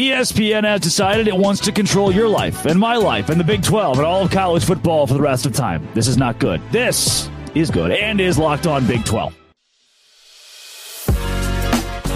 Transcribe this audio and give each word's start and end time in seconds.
ESPN 0.00 0.64
has 0.64 0.80
decided 0.80 1.28
it 1.28 1.36
wants 1.36 1.60
to 1.60 1.70
control 1.70 2.10
your 2.10 2.26
life 2.26 2.64
and 2.64 2.80
my 2.80 2.96
life 2.96 3.28
and 3.28 3.38
the 3.38 3.44
Big 3.44 3.62
12 3.62 3.98
and 3.98 4.06
all 4.06 4.22
of 4.22 4.30
college 4.30 4.64
football 4.64 5.06
for 5.06 5.12
the 5.12 5.20
rest 5.20 5.44
of 5.44 5.52
time. 5.52 5.86
This 5.92 6.08
is 6.08 6.16
not 6.16 6.38
good. 6.38 6.62
This 6.72 7.28
is 7.54 7.70
good 7.70 7.92
and 7.92 8.18
is 8.18 8.38
Locked 8.38 8.66
On 8.66 8.86
Big 8.86 9.04
12. 9.04 9.36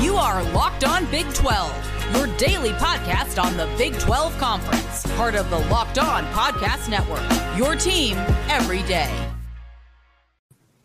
You 0.00 0.16
are 0.16 0.42
Locked 0.54 0.84
On 0.84 1.04
Big 1.10 1.30
12, 1.34 2.14
your 2.14 2.26
daily 2.38 2.70
podcast 2.70 3.42
on 3.42 3.54
the 3.58 3.68
Big 3.76 3.98
12 3.98 4.38
Conference, 4.38 5.04
part 5.18 5.34
of 5.34 5.50
the 5.50 5.58
Locked 5.68 5.98
On 5.98 6.24
Podcast 6.28 6.88
Network. 6.88 7.20
Your 7.58 7.76
team 7.76 8.16
every 8.48 8.82
day. 8.84 9.14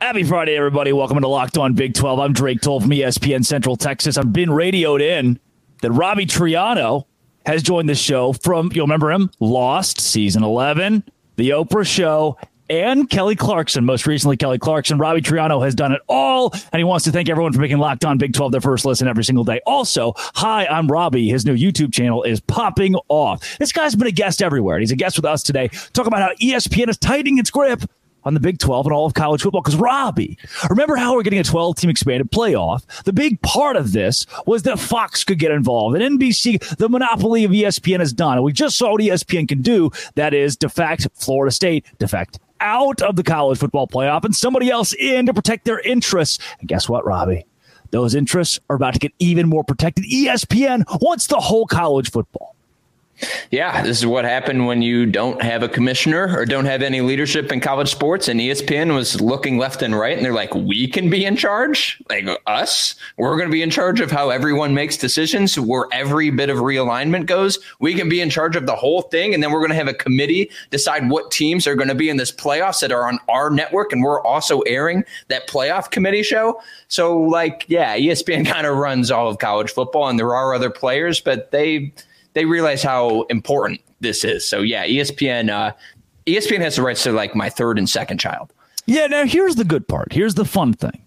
Happy 0.01 0.23
Friday, 0.25 0.57
everybody. 0.57 0.91
Welcome 0.91 1.21
to 1.21 1.29
Locked 1.29 1.57
On 1.57 1.73
Big 1.75 1.93
12. 1.93 2.19
I'm 2.19 2.33
Drake 2.33 2.59
Toll 2.59 2.81
from 2.81 2.89
ESPN 2.89 3.45
Central 3.45 3.77
Texas. 3.77 4.17
I've 4.17 4.33
been 4.33 4.51
radioed 4.51 4.99
in 4.99 5.39
that 5.81 5.91
Robbie 5.91 6.25
Triano 6.25 7.05
has 7.45 7.63
joined 7.63 7.89
the 7.89 7.95
show 7.95 8.33
from, 8.33 8.71
you'll 8.73 8.85
remember 8.85 9.11
him, 9.11 9.31
Lost, 9.39 9.99
season 9.99 10.43
11, 10.43 11.03
The 11.37 11.49
Oprah 11.51 11.85
Show, 11.87 12.37
and 12.69 13.09
Kelly 13.09 13.35
Clarkson. 13.35 13.83
Most 13.83 14.05
recently, 14.05 14.37
Kelly 14.37 14.59
Clarkson. 14.59 14.99
Robbie 14.99 15.21
Triano 15.21 15.63
has 15.63 15.73
done 15.73 15.91
it 15.91 16.01
all, 16.07 16.51
and 16.71 16.79
he 16.79 16.83
wants 16.83 17.05
to 17.05 17.11
thank 17.11 17.27
everyone 17.29 17.51
for 17.51 17.59
making 17.59 17.79
Locked 17.79 18.05
On 18.05 18.17
Big 18.17 18.33
12 18.33 18.51
their 18.51 18.61
first 18.61 18.85
listen 18.85 19.07
every 19.07 19.23
single 19.23 19.43
day. 19.43 19.59
Also, 19.65 20.13
hi, 20.15 20.67
I'm 20.67 20.87
Robbie. 20.87 21.29
His 21.29 21.45
new 21.45 21.55
YouTube 21.55 21.91
channel 21.91 22.23
is 22.23 22.39
popping 22.41 22.95
off. 23.07 23.57
This 23.57 23.71
guy's 23.71 23.95
been 23.95 24.07
a 24.07 24.11
guest 24.11 24.41
everywhere. 24.41 24.79
He's 24.79 24.91
a 24.91 24.95
guest 24.95 25.17
with 25.17 25.25
us 25.25 25.41
today, 25.41 25.69
talking 25.93 26.13
about 26.13 26.21
how 26.21 26.35
ESPN 26.35 26.89
is 26.89 26.97
tightening 26.97 27.39
its 27.39 27.49
grip 27.49 27.81
on 28.23 28.33
the 28.33 28.39
Big 28.39 28.59
12 28.59 28.85
and 28.87 28.93
all 28.93 29.05
of 29.05 29.13
college 29.13 29.41
football. 29.41 29.61
Because, 29.61 29.75
Robbie, 29.75 30.37
remember 30.69 30.95
how 30.95 31.15
we're 31.15 31.23
getting 31.23 31.39
a 31.39 31.43
12 31.43 31.77
team 31.77 31.89
expanded 31.89 32.31
playoff? 32.31 32.85
The 33.03 33.13
big 33.13 33.41
part 33.41 33.75
of 33.75 33.91
this 33.91 34.25
was 34.45 34.63
that 34.63 34.79
Fox 34.79 35.23
could 35.23 35.39
get 35.39 35.51
involved. 35.51 35.99
And 35.99 36.19
NBC, 36.19 36.77
the 36.77 36.89
monopoly 36.89 37.43
of 37.43 37.51
ESPN 37.51 38.01
is 38.01 38.13
done. 38.13 38.37
And 38.37 38.43
we 38.43 38.53
just 38.53 38.77
saw 38.77 38.91
what 38.91 39.01
ESPN 39.01 39.47
can 39.47 39.61
do. 39.61 39.91
That 40.15 40.33
is, 40.33 40.55
defect 40.55 41.07
Florida 41.13 41.51
State, 41.51 41.85
defect 41.99 42.39
out 42.61 43.01
of 43.01 43.15
the 43.15 43.23
college 43.23 43.57
football 43.57 43.87
playoff, 43.87 44.25
and 44.25 44.35
somebody 44.35 44.69
else 44.69 44.93
in 44.93 45.25
to 45.27 45.33
protect 45.33 45.65
their 45.65 45.79
interests. 45.79 46.39
And 46.59 46.67
guess 46.67 46.89
what, 46.89 47.05
Robbie? 47.05 47.45
Those 47.91 48.13
interests 48.13 48.59
are 48.69 48.75
about 48.75 48.93
to 48.93 48.99
get 48.99 49.13
even 49.19 49.47
more 49.47 49.63
protected. 49.63 50.05
ESPN 50.05 50.83
wants 51.01 51.27
the 51.27 51.39
whole 51.39 51.65
college 51.65 52.11
football. 52.11 52.55
Yeah, 53.51 53.81
this 53.81 53.97
is 53.97 54.05
what 54.05 54.25
happened 54.25 54.67
when 54.67 54.81
you 54.81 55.05
don't 55.05 55.41
have 55.41 55.63
a 55.63 55.69
commissioner 55.69 56.37
or 56.37 56.45
don't 56.45 56.65
have 56.65 56.81
any 56.81 57.01
leadership 57.01 57.51
in 57.51 57.59
college 57.59 57.89
sports. 57.89 58.27
And 58.27 58.39
ESPN 58.39 58.93
was 58.93 59.19
looking 59.19 59.57
left 59.57 59.81
and 59.81 59.97
right, 59.97 60.15
and 60.15 60.25
they're 60.25 60.33
like, 60.33 60.53
"We 60.53 60.87
can 60.87 61.09
be 61.09 61.25
in 61.25 61.35
charge, 61.35 62.01
like 62.09 62.27
us. 62.47 62.95
We're 63.17 63.35
going 63.37 63.49
to 63.49 63.53
be 63.53 63.61
in 63.61 63.69
charge 63.69 63.99
of 63.99 64.11
how 64.11 64.29
everyone 64.29 64.73
makes 64.73 64.97
decisions, 64.97 65.59
where 65.59 65.87
every 65.91 66.29
bit 66.29 66.49
of 66.49 66.59
realignment 66.59 67.25
goes. 67.25 67.59
We 67.79 67.93
can 67.93 68.07
be 68.07 68.21
in 68.21 68.29
charge 68.29 68.55
of 68.55 68.65
the 68.65 68.75
whole 68.75 69.03
thing, 69.03 69.33
and 69.33 69.43
then 69.43 69.51
we're 69.51 69.59
going 69.59 69.71
to 69.71 69.75
have 69.75 69.87
a 69.87 69.93
committee 69.93 70.49
decide 70.69 71.09
what 71.09 71.31
teams 71.31 71.67
are 71.67 71.75
going 71.75 71.89
to 71.89 71.95
be 71.95 72.09
in 72.09 72.17
this 72.17 72.31
playoffs 72.31 72.81
that 72.81 72.91
are 72.91 73.07
on 73.07 73.19
our 73.27 73.49
network, 73.49 73.91
and 73.91 74.03
we're 74.03 74.21
also 74.21 74.61
airing 74.61 75.03
that 75.27 75.47
playoff 75.47 75.91
committee 75.91 76.23
show. 76.23 76.61
So, 76.87 77.19
like, 77.19 77.65
yeah, 77.67 77.97
ESPN 77.97 78.45
kind 78.47 78.65
of 78.65 78.77
runs 78.77 79.11
all 79.11 79.27
of 79.27 79.39
college 79.39 79.71
football, 79.71 80.07
and 80.07 80.17
there 80.17 80.35
are 80.35 80.53
other 80.53 80.69
players, 80.69 81.19
but 81.19 81.51
they." 81.51 81.91
They 82.33 82.45
realize 82.45 82.83
how 82.83 83.23
important 83.23 83.81
this 83.99 84.23
is. 84.23 84.47
So 84.47 84.61
yeah, 84.61 84.85
ESPN 84.85 85.49
uh, 85.49 85.73
ESPN 86.25 86.59
has 86.59 86.75
the 86.75 86.81
rights 86.81 87.03
to 87.03 87.11
like 87.11 87.35
my 87.35 87.49
third 87.49 87.77
and 87.77 87.89
second 87.89 88.19
child. 88.19 88.53
Yeah, 88.85 89.07
now 89.07 89.25
here's 89.25 89.55
the 89.55 89.63
good 89.63 89.87
part. 89.87 90.13
Here's 90.13 90.35
the 90.35 90.45
fun 90.45 90.73
thing. 90.73 91.01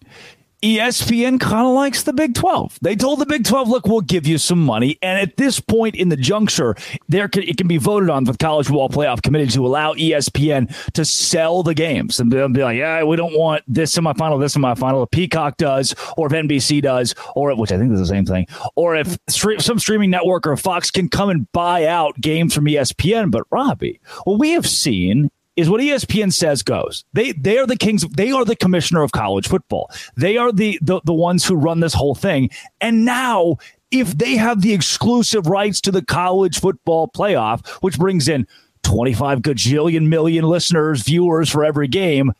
ESPN 0.63 1.41
kind 1.41 1.67
of 1.67 1.75
likes 1.75 2.05
the 2.05 2.13
Big 2.13 2.35
12. 2.35 2.79
They 2.83 2.95
told 2.95 3.19
the 3.19 3.27
Big 3.27 3.45
12, 3.45 3.69
look, 3.69 3.87
we'll 3.87 4.01
give 4.01 4.29
you 4.29 4.39
some 4.39 4.65
money. 4.65 4.97
And 5.03 5.19
at 5.19 5.37
this 5.37 5.59
point 5.59 5.97
in 5.97 6.09
the 6.09 6.17
juncture, 6.17 6.77
there 7.09 7.27
can, 7.27 7.43
it 7.43 7.57
can 7.57 7.67
be 7.67 7.79
voted 7.79 8.09
on 8.09 8.25
with 8.25 8.39
College 8.39 8.69
Football 8.69 8.89
Playoff 8.89 9.23
Committee 9.23 9.49
to 9.49 9.67
allow 9.67 9.95
ESPN 9.95 10.73
to 10.93 11.05
sell 11.05 11.65
the 11.65 11.75
games. 11.75 12.21
And 12.21 12.31
they'll 12.31 12.49
be 12.49 12.63
like, 12.63 12.77
yeah, 12.77 13.03
we 13.03 13.17
don't 13.17 13.37
want 13.37 13.65
this 13.67 13.93
semifinal, 13.93 14.41
this 14.41 14.55
semifinal. 14.55 15.03
If 15.03 15.11
Peacock 15.11 15.57
does, 15.57 15.97
or 16.17 16.29
if 16.29 16.33
NBC 16.33 16.81
does, 16.81 17.17
or 17.35 17.53
which 17.57 17.73
I 17.73 17.79
think 17.79 17.93
is 17.93 17.99
the 17.99 18.07
same 18.07 18.25
thing, 18.25 18.47
or 18.77 18.95
if 18.95 19.19
some 19.29 19.81
streaming 19.81 20.11
network 20.11 20.47
or 20.47 20.57
Fox 20.57 20.93
can 20.93 21.09
come 21.09 21.29
and 21.29 21.51
buy 21.51 21.87
out 21.87 22.21
games 22.21 22.55
from 22.55 22.67
ESPN. 22.67 23.33
But 23.33 23.45
Robbie, 23.51 24.01
what 24.25 24.39
we 24.39 24.51
have 24.51 24.69
seen 24.69 25.29
is 25.57 25.69
what 25.69 25.81
ESPN 25.81 26.33
says 26.33 26.63
goes. 26.63 27.05
They 27.13 27.33
they 27.33 27.59
are 27.59 27.67
the 27.67 27.77
kings. 27.77 28.07
They 28.09 28.33
are 28.33 28.45
the 28.45 28.57
commissioner 28.57 29.03
of 29.03 29.13
college 29.13 29.49
football. 29.49 29.91
They 30.17 30.37
are 30.37 30.53
the 30.53 30.79
the, 30.83 31.01
the 31.05 31.13
ones 31.13 31.45
who 31.45 31.55
run 31.55 31.81
this 31.81 31.95
whole 31.95 32.15
thing. 32.15 32.51
And 32.81 33.05
now, 33.05 33.57
if 33.91 34.17
they 34.17 34.37
have 34.37 34.63
the 34.63 34.73
exclusive 34.73 35.47
rights 35.47 35.81
to 35.83 35.91
the 35.91 36.05
college 36.05 36.61
football 36.61 37.09
playoff, 37.09 37.67
which 37.83 37.99
brings 37.99 38.29
in 38.29 38.47
25 38.83 39.41
gajillion 39.41 40.09
million 40.09 40.45
listeners, 40.45 41.03
viewers 41.03 41.51
for 41.51 41.65
every 41.65 41.89
game, 41.89 42.33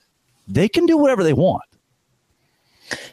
they 0.49 0.69
can 0.69 0.87
do 0.87 0.97
whatever 0.97 1.23
they 1.23 1.33
want. 1.33 1.63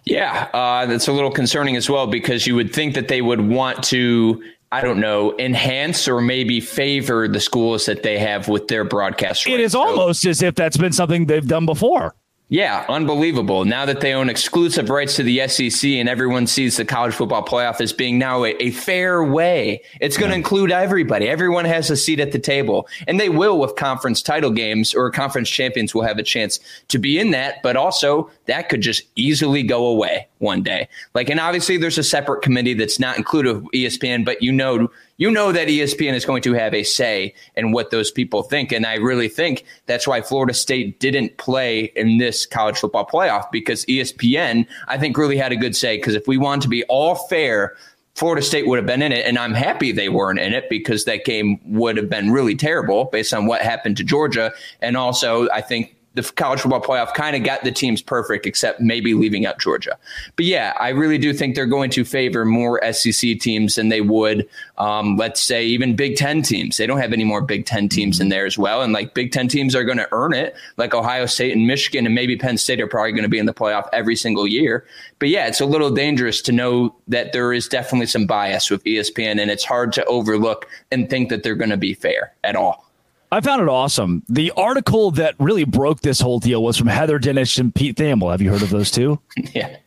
Yeah, 0.03 0.49
uh, 0.53 0.85
that's 0.87 1.07
a 1.07 1.13
little 1.13 1.31
concerning 1.31 1.75
as 1.75 1.89
well 1.89 2.07
because 2.07 2.47
you 2.47 2.55
would 2.55 2.73
think 2.73 2.95
that 2.95 3.07
they 3.07 3.21
would 3.21 3.41
want 3.41 3.83
to 3.85 4.41
I 4.71 4.81
don't 4.81 4.99
know, 4.99 5.35
enhance 5.39 6.07
or 6.07 6.21
maybe 6.21 6.59
favor 6.61 7.27
the 7.27 7.39
schools 7.39 7.87
that 7.87 8.03
they 8.03 8.19
have 8.19 8.47
with 8.47 8.67
their 8.67 8.83
broadcast. 8.83 9.47
It 9.47 9.59
is 9.59 9.71
so, 9.71 9.81
almost 9.81 10.25
as 10.25 10.43
if 10.43 10.53
that's 10.53 10.77
been 10.77 10.91
something 10.91 11.25
they've 11.25 11.47
done 11.47 11.65
before. 11.65 12.15
Yeah, 12.51 12.83
unbelievable. 12.89 13.63
Now 13.63 13.85
that 13.85 14.01
they 14.01 14.13
own 14.13 14.27
exclusive 14.27 14.89
rights 14.89 15.15
to 15.17 15.23
the 15.23 15.47
SEC 15.47 15.87
and 15.91 16.09
everyone 16.09 16.47
sees 16.47 16.77
the 16.77 16.85
college 16.85 17.13
football 17.13 17.45
playoff 17.45 17.79
as 17.79 17.93
being 17.93 18.17
now 18.17 18.43
a, 18.43 18.55
a 18.55 18.71
fair 18.71 19.23
way, 19.23 19.83
it's 20.01 20.17
going 20.17 20.31
to 20.31 20.35
include 20.35 20.71
everybody. 20.71 21.29
Everyone 21.29 21.63
has 21.65 21.91
a 21.91 21.95
seat 21.95 22.19
at 22.19 22.31
the 22.31 22.39
table. 22.39 22.87
And 23.07 23.19
they 23.19 23.29
will 23.29 23.59
with 23.59 23.75
conference 23.75 24.23
title 24.23 24.49
games 24.49 24.95
or 24.95 25.11
conference 25.11 25.47
champions 25.47 25.93
will 25.93 26.01
have 26.01 26.17
a 26.17 26.23
chance 26.23 26.59
to 26.87 26.97
be 26.97 27.19
in 27.19 27.29
that. 27.31 27.61
But 27.61 27.75
also, 27.75 28.31
that 28.47 28.67
could 28.67 28.81
just 28.81 29.03
easily 29.15 29.61
go 29.61 29.85
away 29.85 30.27
one 30.39 30.63
day. 30.63 30.89
Like, 31.13 31.29
and 31.29 31.39
obviously, 31.39 31.77
there's 31.77 31.99
a 31.99 32.03
separate 32.03 32.41
committee 32.41 32.73
that's 32.73 32.99
not 32.99 33.17
included 33.17 33.61
with 33.61 33.71
ESPN, 33.73 34.25
but 34.25 34.41
you 34.41 34.51
know, 34.51 34.89
you 35.19 35.29
know 35.29 35.51
that 35.51 35.67
ESPN 35.67 36.13
is 36.13 36.25
going 36.25 36.41
to 36.43 36.53
have 36.53 36.73
a 36.73 36.83
say 36.83 37.35
in 37.55 37.73
what 37.73 37.91
those 37.91 38.09
people 38.09 38.41
think. 38.41 38.71
And 38.71 38.85
I 38.85 38.95
really 38.95 39.27
think 39.27 39.65
that's 39.85 40.07
why 40.07 40.21
Florida 40.21 40.53
State 40.53 41.01
didn't 41.01 41.37
play 41.37 41.91
in 41.97 42.19
this 42.19 42.45
college 42.45 42.77
football 42.77 43.05
playoff 43.05 43.51
because 43.51 43.85
ESPN, 43.85 44.65
I 44.87 44.97
think, 44.97 45.17
really 45.17 45.35
had 45.35 45.51
a 45.51 45.57
good 45.57 45.75
say. 45.75 45.97
Because 45.97 46.15
if 46.15 46.25
we 46.25 46.37
want 46.37 46.61
to 46.61 46.69
be 46.69 46.85
all 46.85 47.15
fair, 47.15 47.75
Florida 48.15 48.41
State 48.41 48.65
would 48.65 48.77
have 48.77 48.85
been 48.85 49.01
in 49.01 49.11
it. 49.11 49.25
And 49.25 49.37
I'm 49.37 49.53
happy 49.53 49.91
they 49.91 50.07
weren't 50.07 50.39
in 50.39 50.53
it 50.53 50.69
because 50.69 51.03
that 51.03 51.25
game 51.25 51.59
would 51.65 51.97
have 51.97 52.09
been 52.09 52.31
really 52.31 52.55
terrible 52.55 53.05
based 53.11 53.33
on 53.33 53.45
what 53.45 53.61
happened 53.61 53.97
to 53.97 54.05
Georgia. 54.05 54.53
And 54.81 54.95
also, 54.95 55.49
I 55.49 55.59
think 55.59 55.97
the 56.15 56.23
college 56.23 56.61
football 56.61 56.81
playoff 56.81 57.13
kind 57.13 57.35
of 57.35 57.43
got 57.43 57.63
the 57.63 57.71
teams 57.71 58.01
perfect, 58.01 58.45
except 58.45 58.81
maybe 58.81 59.13
leaving 59.13 59.45
out 59.45 59.59
Georgia. 59.59 59.97
But 60.35 60.45
yeah, 60.45 60.73
I 60.79 60.89
really 60.89 61.17
do 61.17 61.33
think 61.33 61.55
they're 61.55 61.65
going 61.65 61.91
to 61.91 62.03
favor 62.03 62.45
more 62.45 62.81
SEC 62.91 63.39
teams 63.39 63.75
than 63.75 63.89
they 63.89 64.01
would, 64.01 64.47
um, 64.77 65.17
let's 65.17 65.41
say, 65.41 65.65
even 65.65 65.95
Big 65.95 66.15
Ten 66.15 66.41
teams. 66.41 66.77
They 66.77 66.87
don't 66.87 66.99
have 66.99 67.13
any 67.13 67.23
more 67.23 67.41
Big 67.41 67.65
Ten 67.65 67.87
teams 67.89 68.19
in 68.19 68.29
there 68.29 68.45
as 68.45 68.57
well. 68.57 68.81
And 68.81 68.91
like 68.91 69.13
Big 69.13 69.31
Ten 69.31 69.47
teams 69.47 69.75
are 69.75 69.83
going 69.83 69.97
to 69.97 70.07
earn 70.11 70.33
it, 70.33 70.55
like 70.77 70.93
Ohio 70.93 71.25
State 71.27 71.55
and 71.55 71.67
Michigan 71.67 72.05
and 72.05 72.15
maybe 72.15 72.35
Penn 72.35 72.57
State 72.57 72.81
are 72.81 72.87
probably 72.87 73.11
going 73.11 73.23
to 73.23 73.29
be 73.29 73.39
in 73.39 73.45
the 73.45 73.53
playoff 73.53 73.87
every 73.93 74.15
single 74.15 74.47
year. 74.47 74.85
But 75.19 75.29
yeah, 75.29 75.47
it's 75.47 75.61
a 75.61 75.65
little 75.65 75.91
dangerous 75.91 76.41
to 76.43 76.51
know 76.51 76.95
that 77.07 77.33
there 77.33 77.53
is 77.53 77.67
definitely 77.67 78.07
some 78.07 78.25
bias 78.25 78.69
with 78.69 78.83
ESPN, 78.83 79.39
and 79.39 79.51
it's 79.51 79.65
hard 79.65 79.93
to 79.93 80.05
overlook 80.05 80.67
and 80.91 81.09
think 81.09 81.29
that 81.29 81.43
they're 81.43 81.55
going 81.55 81.69
to 81.69 81.77
be 81.77 81.93
fair 81.93 82.33
at 82.43 82.55
all. 82.55 82.88
I 83.31 83.41
found 83.41 83.61
it 83.61 83.69
awesome. 83.69 84.23
The 84.27 84.51
article 84.57 85.11
that 85.11 85.35
really 85.39 85.63
broke 85.63 86.01
this 86.01 86.19
whole 86.19 86.39
deal 86.39 86.63
was 86.63 86.77
from 86.77 86.87
Heather 86.87 87.19
Dinich 87.19 87.59
and 87.59 87.73
Pete 87.73 87.95
Thamel. 87.95 88.31
Have 88.31 88.41
you 88.41 88.49
heard 88.49 88.63
of 88.63 88.71
those 88.71 88.89
two? 88.89 89.19
yeah. 89.53 89.77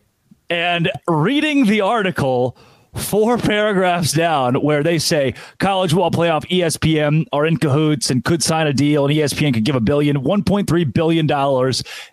And 0.49 0.89
reading 1.07 1.65
the 1.65 1.81
article, 1.81 2.55
four 2.95 3.37
paragraphs 3.37 4.13
down, 4.13 4.55
where 4.55 4.81
they 4.81 4.97
say 4.97 5.33
college 5.59 5.91
football 5.91 6.11
playoff 6.11 6.47
ESPN 6.47 7.25
are 7.33 7.45
in 7.45 7.57
cahoots 7.57 8.09
and 8.09 8.23
could 8.23 8.41
sign 8.41 8.67
a 8.67 8.73
deal, 8.73 9.05
and 9.05 9.13
ESPN 9.13 9.53
could 9.53 9.65
give 9.65 9.75
a 9.75 9.81
billion, 9.81 10.23
$1.3 10.23 10.93
billion. 10.93 11.27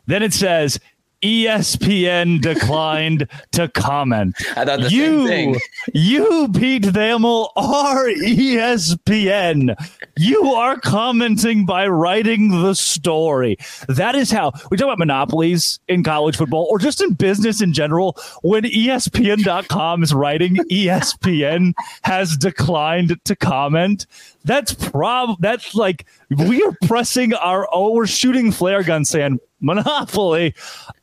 Then 0.07 0.23
it 0.23 0.33
says 0.33 0.81
ESPN 1.23 2.41
declined 2.43 3.29
to 3.53 3.69
comment. 3.69 4.35
I 4.57 4.65
thought 4.65 4.81
the 4.81 4.91
you, 4.91 5.27
same 5.27 5.53
thing. 5.55 5.61
You, 5.95 6.49
Pete 6.55 6.85
Thamel, 6.85 7.51
are 7.57 8.07
ESPN. 8.07 9.75
You 10.17 10.45
are 10.55 10.79
commenting 10.81 11.67
by 11.67 11.87
writing 11.89 12.63
the 12.63 12.75
story. 12.75 13.57
That 13.89 14.15
is 14.15 14.31
how 14.31 14.53
we 14.71 14.77
talk 14.77 14.87
about 14.87 14.99
monopolies 14.99 15.81
in 15.89 16.03
college 16.03 16.37
football 16.37 16.67
or 16.71 16.79
just 16.79 17.01
in 17.01 17.15
business 17.15 17.61
in 17.61 17.73
general. 17.73 18.19
When 18.43 18.65
ESPN.com 18.65 20.03
is 20.03 20.15
writing, 20.15 20.57
ESPN 20.71 21.75
has 22.03 22.37
declined 22.37 23.19
to 23.25 23.37
comment. 23.37 24.07
That's 24.45 24.73
prob 24.73 25.37
that's 25.41 25.75
like 25.75 26.07
we 26.31 26.63
are 26.63 26.75
pressing 26.87 27.35
our 27.35 27.69
oh, 27.73 27.93
we're 27.93 28.07
shooting 28.07 28.53
flare 28.53 28.83
guns 28.83 29.11
saying 29.11 29.39
Monopoly. 29.61 30.55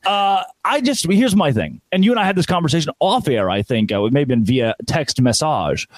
Uh, 0.04 0.44
I 0.64 0.80
just 0.80 1.10
here's 1.10 1.36
my 1.36 1.52
thing, 1.52 1.80
and 1.92 2.04
you 2.04 2.10
and 2.10 2.20
I 2.20 2.24
had 2.24 2.36
this 2.36 2.46
conversation 2.46 2.92
off 3.00 3.28
air. 3.28 3.50
I 3.50 3.62
think 3.62 3.92
uh, 3.92 4.04
it 4.04 4.12
may 4.12 4.20
have 4.20 4.28
been 4.28 4.44
via 4.44 4.74
text 4.86 5.20
message. 5.20 5.88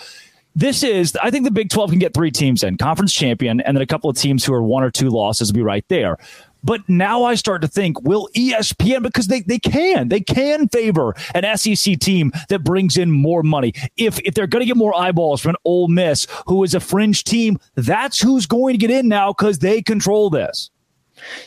this 0.54 0.82
is, 0.82 1.16
I 1.22 1.30
think 1.30 1.44
the 1.44 1.50
Big 1.50 1.70
12 1.70 1.90
can 1.90 1.98
get 1.98 2.14
three 2.14 2.30
teams 2.30 2.62
in 2.62 2.76
conference 2.76 3.12
champion, 3.12 3.60
and 3.60 3.76
then 3.76 3.82
a 3.82 3.86
couple 3.86 4.10
of 4.10 4.16
teams 4.16 4.44
who 4.44 4.52
are 4.52 4.62
one 4.62 4.82
or 4.82 4.90
two 4.90 5.08
losses 5.08 5.50
will 5.50 5.56
be 5.56 5.62
right 5.62 5.84
there. 5.88 6.18
But 6.62 6.86
now 6.88 7.24
I 7.24 7.36
start 7.36 7.62
to 7.62 7.68
think, 7.68 8.02
will 8.02 8.28
ESPN, 8.36 9.02
because 9.02 9.28
they, 9.28 9.40
they 9.40 9.58
can, 9.58 10.08
they 10.08 10.20
can 10.20 10.68
favor 10.68 11.14
an 11.34 11.56
SEC 11.56 11.98
team 11.98 12.32
that 12.48 12.64
brings 12.64 12.96
in 12.96 13.10
more 13.10 13.42
money. 13.42 13.72
If 13.96 14.20
if 14.20 14.34
they're 14.34 14.46
going 14.46 14.60
to 14.60 14.66
get 14.66 14.76
more 14.76 14.94
eyeballs 14.94 15.40
from 15.40 15.50
an 15.50 15.56
Ole 15.64 15.88
Miss, 15.88 16.26
who 16.46 16.62
is 16.64 16.74
a 16.74 16.80
fringe 16.80 17.24
team, 17.24 17.58
that's 17.74 18.20
who's 18.20 18.46
going 18.46 18.74
to 18.74 18.78
get 18.78 18.90
in 18.90 19.08
now 19.08 19.32
because 19.32 19.60
they 19.60 19.82
control 19.82 20.30
this. 20.30 20.70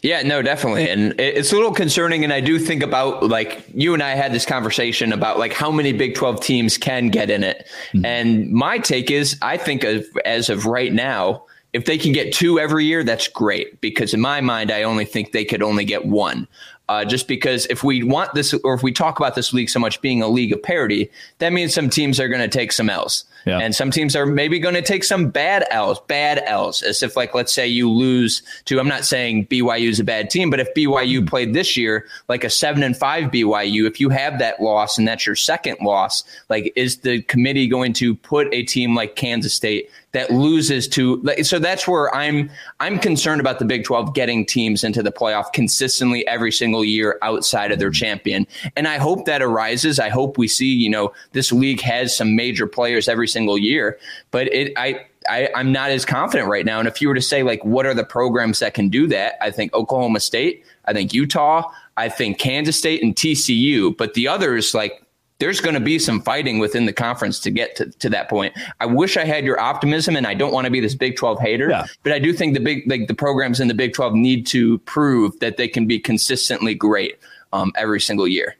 Yeah, 0.01 0.21
no, 0.21 0.41
definitely. 0.41 0.89
And 0.89 1.19
it's 1.19 1.51
a 1.51 1.55
little 1.55 1.73
concerning. 1.73 2.23
And 2.23 2.33
I 2.33 2.41
do 2.41 2.59
think 2.59 2.83
about 2.83 3.23
like 3.23 3.65
you 3.73 3.93
and 3.93 4.03
I 4.03 4.11
had 4.11 4.33
this 4.33 4.45
conversation 4.45 5.13
about 5.13 5.39
like 5.39 5.53
how 5.53 5.71
many 5.71 5.93
Big 5.93 6.15
12 6.15 6.41
teams 6.41 6.77
can 6.77 7.09
get 7.09 7.29
in 7.29 7.43
it. 7.43 7.67
Mm-hmm. 7.93 8.05
And 8.05 8.51
my 8.51 8.79
take 8.79 9.11
is 9.11 9.37
I 9.41 9.57
think 9.57 9.83
of, 9.83 10.05
as 10.25 10.49
of 10.49 10.65
right 10.65 10.93
now, 10.93 11.45
if 11.73 11.85
they 11.85 11.97
can 11.97 12.11
get 12.11 12.33
two 12.33 12.59
every 12.59 12.85
year, 12.85 13.03
that's 13.03 13.27
great. 13.27 13.81
Because 13.81 14.13
in 14.13 14.21
my 14.21 14.41
mind, 14.41 14.71
I 14.71 14.83
only 14.83 15.05
think 15.05 15.31
they 15.31 15.43
could 15.43 15.63
only 15.63 15.85
get 15.85 16.05
one. 16.05 16.47
Uh, 16.89 17.05
just 17.05 17.29
because 17.29 17.65
if 17.67 17.81
we 17.81 18.03
want 18.03 18.33
this, 18.33 18.53
or 18.65 18.73
if 18.73 18.83
we 18.83 18.91
talk 18.91 19.17
about 19.17 19.35
this 19.35 19.53
league 19.53 19.69
so 19.69 19.79
much 19.79 20.01
being 20.01 20.21
a 20.21 20.27
league 20.27 20.51
of 20.51 20.61
parity, 20.61 21.09
that 21.39 21.53
means 21.53 21.73
some 21.73 21.89
teams 21.89 22.19
are 22.19 22.27
going 22.27 22.41
to 22.41 22.47
take 22.47 22.73
some 22.73 22.89
L's. 22.89 23.23
Yeah. 23.45 23.59
And 23.59 23.73
some 23.73 23.89
teams 23.89 24.15
are 24.15 24.25
maybe 24.25 24.59
going 24.59 24.75
to 24.75 24.81
take 24.81 25.03
some 25.03 25.29
bad 25.29 25.65
L's, 25.69 25.99
bad 26.07 26.43
L's, 26.45 26.81
as 26.81 27.01
if, 27.01 27.15
like, 27.15 27.33
let's 27.33 27.53
say 27.53 27.67
you 27.67 27.89
lose 27.89 28.41
to, 28.65 28.79
I'm 28.79 28.87
not 28.87 29.05
saying 29.05 29.47
BYU 29.47 29.89
is 29.89 29.99
a 29.99 30.03
bad 30.03 30.29
team, 30.29 30.49
but 30.49 30.59
if 30.59 30.73
BYU 30.73 31.27
played 31.27 31.53
this 31.53 31.75
year, 31.77 32.05
like 32.27 32.43
a 32.43 32.49
seven 32.49 32.83
and 32.83 32.95
five 32.95 33.31
BYU, 33.31 33.87
if 33.87 33.99
you 33.99 34.09
have 34.09 34.39
that 34.39 34.61
loss 34.61 34.97
and 34.97 35.07
that's 35.07 35.25
your 35.25 35.35
second 35.35 35.77
loss, 35.81 36.23
like, 36.49 36.71
is 36.75 36.97
the 36.97 37.21
committee 37.23 37.67
going 37.67 37.93
to 37.93 38.13
put 38.15 38.53
a 38.53 38.63
team 38.63 38.93
like 38.93 39.15
Kansas 39.15 39.53
State 39.53 39.89
that 40.13 40.31
loses 40.31 40.87
to 40.87 41.21
so 41.41 41.59
that's 41.59 41.87
where 41.87 42.13
I'm 42.15 42.49
I'm 42.79 42.97
concerned 42.99 43.41
about 43.41 43.59
the 43.59 43.65
Big 43.65 43.83
12 43.83 44.13
getting 44.13 44.45
teams 44.45 44.83
into 44.83 45.03
the 45.03 45.11
playoff 45.11 45.51
consistently 45.53 46.25
every 46.27 46.51
single 46.51 46.85
year 46.85 47.17
outside 47.21 47.71
of 47.71 47.79
their 47.79 47.89
mm-hmm. 47.89 48.05
champion. 48.05 48.47
And 48.75 48.87
I 48.87 48.97
hope 48.97 49.25
that 49.25 49.41
arises. 49.41 49.99
I 49.99 50.09
hope 50.09 50.37
we 50.37 50.47
see, 50.47 50.71
you 50.71 50.89
know, 50.89 51.11
this 51.33 51.51
league 51.51 51.81
has 51.81 52.15
some 52.15 52.35
major 52.35 52.67
players 52.67 53.07
every 53.07 53.27
single 53.27 53.57
year, 53.57 53.99
but 54.31 54.47
it 54.53 54.73
I 54.77 55.05
I, 55.29 55.49
am 55.55 55.71
not 55.71 55.89
as 55.89 56.05
confident 56.05 56.49
right 56.49 56.65
now. 56.65 56.79
And 56.79 56.87
if 56.87 57.01
you 57.01 57.07
were 57.07 57.15
to 57.15 57.21
say, 57.21 57.43
like, 57.43 57.63
what 57.63 57.85
are 57.85 57.93
the 57.93 58.03
programs 58.03 58.59
that 58.59 58.73
can 58.73 58.89
do 58.89 59.07
that? 59.07 59.35
I 59.41 59.51
think 59.51 59.73
Oklahoma 59.73 60.19
State, 60.19 60.65
I 60.85 60.93
think 60.93 61.13
Utah, 61.13 61.71
I 61.95 62.09
think 62.09 62.39
Kansas 62.39 62.77
State 62.77 63.01
and 63.01 63.15
TCU. 63.15 63.95
But 63.95 64.15
the 64.15 64.27
others, 64.27 64.73
like 64.73 65.01
there's 65.39 65.59
going 65.59 65.73
to 65.73 65.79
be 65.79 65.99
some 65.99 66.21
fighting 66.21 66.59
within 66.59 66.85
the 66.85 66.93
conference 66.93 67.39
to 67.41 67.51
get 67.51 67.75
to, 67.75 67.89
to 67.91 68.09
that 68.09 68.29
point. 68.29 68.53
I 68.79 68.85
wish 68.85 69.17
I 69.17 69.25
had 69.25 69.45
your 69.45 69.59
optimism, 69.59 70.15
and 70.15 70.25
I 70.27 70.33
don't 70.33 70.53
want 70.53 70.65
to 70.65 70.71
be 70.71 70.79
this 70.79 70.95
Big 70.95 71.15
12 71.15 71.39
hater, 71.39 71.69
yeah. 71.69 71.85
but 72.03 72.11
I 72.11 72.19
do 72.19 72.33
think 72.33 72.53
the 72.53 72.59
big 72.59 72.89
like 72.89 73.07
the 73.07 73.13
programs 73.13 73.59
in 73.59 73.67
the 73.67 73.73
Big 73.73 73.93
12 73.93 74.13
need 74.13 74.45
to 74.47 74.77
prove 74.79 75.37
that 75.39 75.57
they 75.57 75.67
can 75.67 75.85
be 75.85 75.99
consistently 75.99 76.75
great 76.75 77.17
um, 77.51 77.71
every 77.75 77.99
single 77.99 78.27
year. 78.27 78.55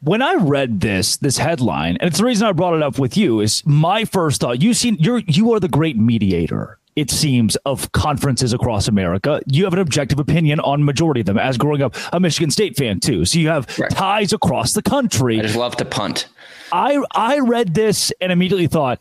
When 0.00 0.22
I 0.22 0.34
read 0.34 0.80
this 0.80 1.16
this 1.16 1.38
headline, 1.38 1.96
and 1.98 2.08
it's 2.08 2.18
the 2.18 2.24
reason 2.24 2.46
I 2.46 2.52
brought 2.52 2.74
it 2.74 2.82
up 2.82 2.98
with 2.98 3.16
you, 3.16 3.40
is 3.40 3.62
my 3.64 4.04
first 4.04 4.40
thought. 4.40 4.62
You 4.62 4.74
seen 4.74 4.96
you're 4.98 5.22
you 5.26 5.52
are 5.52 5.60
the 5.60 5.68
great 5.68 5.96
mediator 5.96 6.78
it 6.96 7.10
seems, 7.10 7.56
of 7.64 7.90
conferences 7.92 8.52
across 8.52 8.88
America. 8.88 9.40
You 9.46 9.64
have 9.64 9.72
an 9.72 9.80
objective 9.80 10.18
opinion 10.18 10.60
on 10.60 10.84
majority 10.84 11.20
of 11.20 11.26
them, 11.26 11.38
as 11.38 11.58
growing 11.58 11.82
up 11.82 11.94
a 12.12 12.20
Michigan 12.20 12.50
State 12.50 12.76
fan 12.76 13.00
too. 13.00 13.24
So 13.24 13.38
you 13.38 13.48
have 13.48 13.78
right. 13.78 13.90
ties 13.90 14.32
across 14.32 14.72
the 14.72 14.82
country. 14.82 15.38
I 15.38 15.42
just 15.42 15.56
love 15.56 15.76
to 15.76 15.84
punt. 15.84 16.28
I 16.72 17.02
I 17.12 17.38
read 17.40 17.74
this 17.74 18.12
and 18.20 18.32
immediately 18.32 18.66
thought 18.66 19.00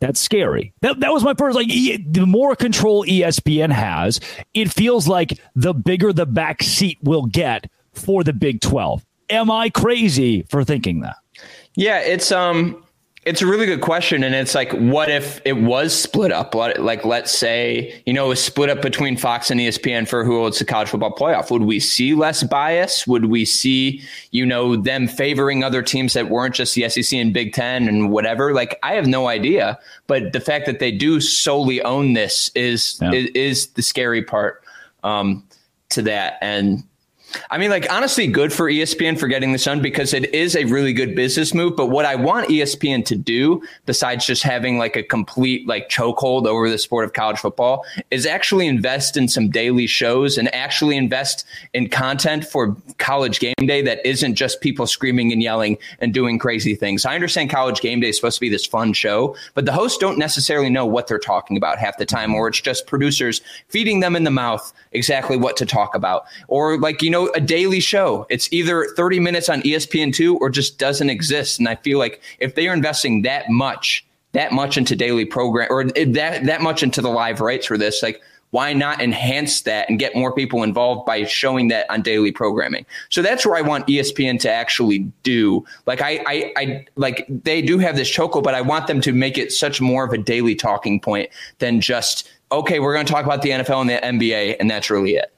that's 0.00 0.20
scary. 0.20 0.72
That 0.80 1.00
that 1.00 1.12
was 1.12 1.22
my 1.24 1.34
first 1.34 1.56
like 1.56 1.68
the 1.68 2.26
more 2.26 2.54
control 2.56 3.04
ESPN 3.04 3.72
has, 3.72 4.20
it 4.52 4.72
feels 4.72 5.08
like 5.08 5.38
the 5.54 5.72
bigger 5.72 6.12
the 6.12 6.26
back 6.26 6.62
seat 6.62 6.98
will 7.02 7.26
get 7.26 7.70
for 7.92 8.24
the 8.24 8.32
Big 8.32 8.60
12. 8.60 9.04
Am 9.30 9.50
I 9.50 9.70
crazy 9.70 10.42
for 10.50 10.64
thinking 10.64 11.00
that? 11.00 11.16
Yeah, 11.74 12.00
it's 12.00 12.30
um 12.30 12.83
it's 13.26 13.40
a 13.40 13.46
really 13.46 13.64
good 13.64 13.80
question. 13.80 14.22
And 14.22 14.34
it's 14.34 14.54
like, 14.54 14.70
what 14.72 15.10
if 15.10 15.40
it 15.46 15.54
was 15.54 15.98
split 15.98 16.30
up? 16.30 16.54
Like, 16.54 17.04
let's 17.06 17.32
say, 17.32 18.02
you 18.04 18.12
know, 18.12 18.26
it 18.26 18.28
was 18.28 18.44
split 18.44 18.68
up 18.68 18.82
between 18.82 19.16
Fox 19.16 19.50
and 19.50 19.58
ESPN 19.58 20.06
for 20.06 20.24
who 20.24 20.38
holds 20.38 20.58
the 20.58 20.64
college 20.66 20.88
football 20.88 21.14
playoff. 21.14 21.50
Would 21.50 21.62
we 21.62 21.80
see 21.80 22.14
less 22.14 22.42
bias? 22.42 23.06
Would 23.06 23.26
we 23.26 23.46
see, 23.46 24.02
you 24.30 24.44
know, 24.44 24.76
them 24.76 25.08
favoring 25.08 25.64
other 25.64 25.82
teams 25.82 26.12
that 26.12 26.28
weren't 26.28 26.54
just 26.54 26.74
the 26.74 26.86
SEC 26.88 27.18
and 27.18 27.32
Big 27.32 27.54
Ten 27.54 27.88
and 27.88 28.10
whatever? 28.10 28.52
Like, 28.52 28.78
I 28.82 28.92
have 28.92 29.06
no 29.06 29.26
idea. 29.26 29.78
But 30.06 30.34
the 30.34 30.40
fact 30.40 30.66
that 30.66 30.78
they 30.78 30.92
do 30.92 31.20
solely 31.20 31.80
own 31.82 32.12
this 32.12 32.50
is, 32.54 32.98
yeah. 33.00 33.12
is, 33.12 33.30
is, 33.34 33.66
the 33.68 33.82
scary 33.82 34.22
part 34.22 34.62
um, 35.02 35.42
to 35.88 36.02
that. 36.02 36.36
And, 36.42 36.84
I 37.50 37.58
mean, 37.58 37.70
like 37.70 37.90
honestly, 37.90 38.26
good 38.26 38.52
for 38.52 38.70
ESPN 38.70 39.18
for 39.18 39.28
getting 39.28 39.52
this 39.52 39.64
done 39.64 39.80
because 39.80 40.14
it 40.14 40.32
is 40.34 40.56
a 40.56 40.64
really 40.64 40.92
good 40.92 41.14
business 41.14 41.54
move. 41.54 41.76
But 41.76 41.86
what 41.86 42.04
I 42.04 42.14
want 42.14 42.48
ESPN 42.48 43.04
to 43.06 43.16
do, 43.16 43.62
besides 43.86 44.26
just 44.26 44.42
having 44.42 44.78
like 44.78 44.96
a 44.96 45.02
complete 45.02 45.66
like 45.66 45.88
chokehold 45.88 46.46
over 46.46 46.68
the 46.68 46.78
sport 46.78 47.04
of 47.04 47.12
college 47.12 47.38
football, 47.38 47.84
is 48.10 48.26
actually 48.26 48.66
invest 48.66 49.16
in 49.16 49.28
some 49.28 49.50
daily 49.50 49.86
shows 49.86 50.38
and 50.38 50.52
actually 50.54 50.96
invest 50.96 51.44
in 51.72 51.88
content 51.88 52.44
for 52.44 52.76
college 52.98 53.40
game 53.40 53.54
day 53.60 53.82
that 53.82 54.04
isn't 54.06 54.34
just 54.34 54.60
people 54.60 54.86
screaming 54.86 55.32
and 55.32 55.42
yelling 55.42 55.78
and 56.00 56.12
doing 56.14 56.38
crazy 56.38 56.74
things. 56.74 57.04
I 57.04 57.14
understand 57.14 57.50
college 57.50 57.80
game 57.80 58.00
day 58.00 58.08
is 58.08 58.16
supposed 58.16 58.36
to 58.36 58.40
be 58.40 58.48
this 58.48 58.66
fun 58.66 58.92
show, 58.92 59.36
but 59.54 59.64
the 59.64 59.72
hosts 59.72 59.98
don't 59.98 60.18
necessarily 60.18 60.70
know 60.70 60.86
what 60.86 61.06
they're 61.06 61.18
talking 61.18 61.56
about 61.56 61.78
half 61.78 61.98
the 61.98 62.06
time, 62.06 62.34
or 62.34 62.48
it's 62.48 62.60
just 62.60 62.86
producers 62.86 63.40
feeding 63.68 64.00
them 64.00 64.16
in 64.16 64.24
the 64.24 64.30
mouth 64.30 64.72
exactly 64.92 65.36
what 65.36 65.56
to 65.56 65.66
talk 65.66 65.94
about. 65.94 66.24
Or 66.48 66.78
like, 66.78 67.02
you 67.02 67.10
know, 67.10 67.23
a 67.34 67.40
daily 67.40 67.80
show. 67.80 68.26
It's 68.30 68.52
either 68.52 68.86
30 68.96 69.20
minutes 69.20 69.48
on 69.48 69.62
ESPN2 69.62 70.36
or 70.40 70.50
just 70.50 70.78
doesn't 70.78 71.10
exist. 71.10 71.58
And 71.58 71.68
I 71.68 71.76
feel 71.76 71.98
like 71.98 72.20
if 72.38 72.54
they 72.54 72.68
are 72.68 72.74
investing 72.74 73.22
that 73.22 73.48
much, 73.48 74.04
that 74.32 74.52
much 74.52 74.76
into 74.76 74.96
daily 74.96 75.24
program 75.24 75.68
or 75.70 75.84
that 75.84 76.44
that 76.44 76.60
much 76.60 76.82
into 76.82 77.00
the 77.00 77.08
live 77.08 77.40
rights 77.40 77.66
for 77.66 77.78
this, 77.78 78.02
like 78.02 78.20
why 78.54 78.72
not 78.72 79.02
enhance 79.02 79.62
that 79.62 79.90
and 79.90 79.98
get 79.98 80.14
more 80.14 80.32
people 80.32 80.62
involved 80.62 81.04
by 81.04 81.24
showing 81.24 81.66
that 81.68 81.90
on 81.90 82.02
daily 82.02 82.30
programming? 82.30 82.86
So 83.08 83.20
that's 83.20 83.44
where 83.44 83.56
I 83.56 83.62
want 83.62 83.88
ESPN 83.88 84.38
to 84.40 84.50
actually 84.50 85.00
do. 85.24 85.64
Like 85.86 86.00
I, 86.00 86.22
I, 86.24 86.52
I 86.56 86.86
like 86.94 87.26
they 87.28 87.60
do 87.60 87.78
have 87.78 87.96
this 87.96 88.08
choco, 88.08 88.40
but 88.40 88.54
I 88.54 88.60
want 88.60 88.86
them 88.86 89.00
to 89.00 89.12
make 89.12 89.38
it 89.38 89.50
such 89.50 89.80
more 89.80 90.04
of 90.04 90.12
a 90.12 90.18
daily 90.18 90.54
talking 90.54 91.00
point 91.00 91.30
than 91.58 91.80
just 91.80 92.30
okay, 92.52 92.78
we're 92.78 92.94
going 92.94 93.04
to 93.04 93.12
talk 93.12 93.24
about 93.24 93.42
the 93.42 93.50
NFL 93.50 93.80
and 93.80 93.90
the 93.90 94.26
NBA, 94.26 94.56
and 94.60 94.70
that's 94.70 94.88
really 94.88 95.16
it. 95.16 95.33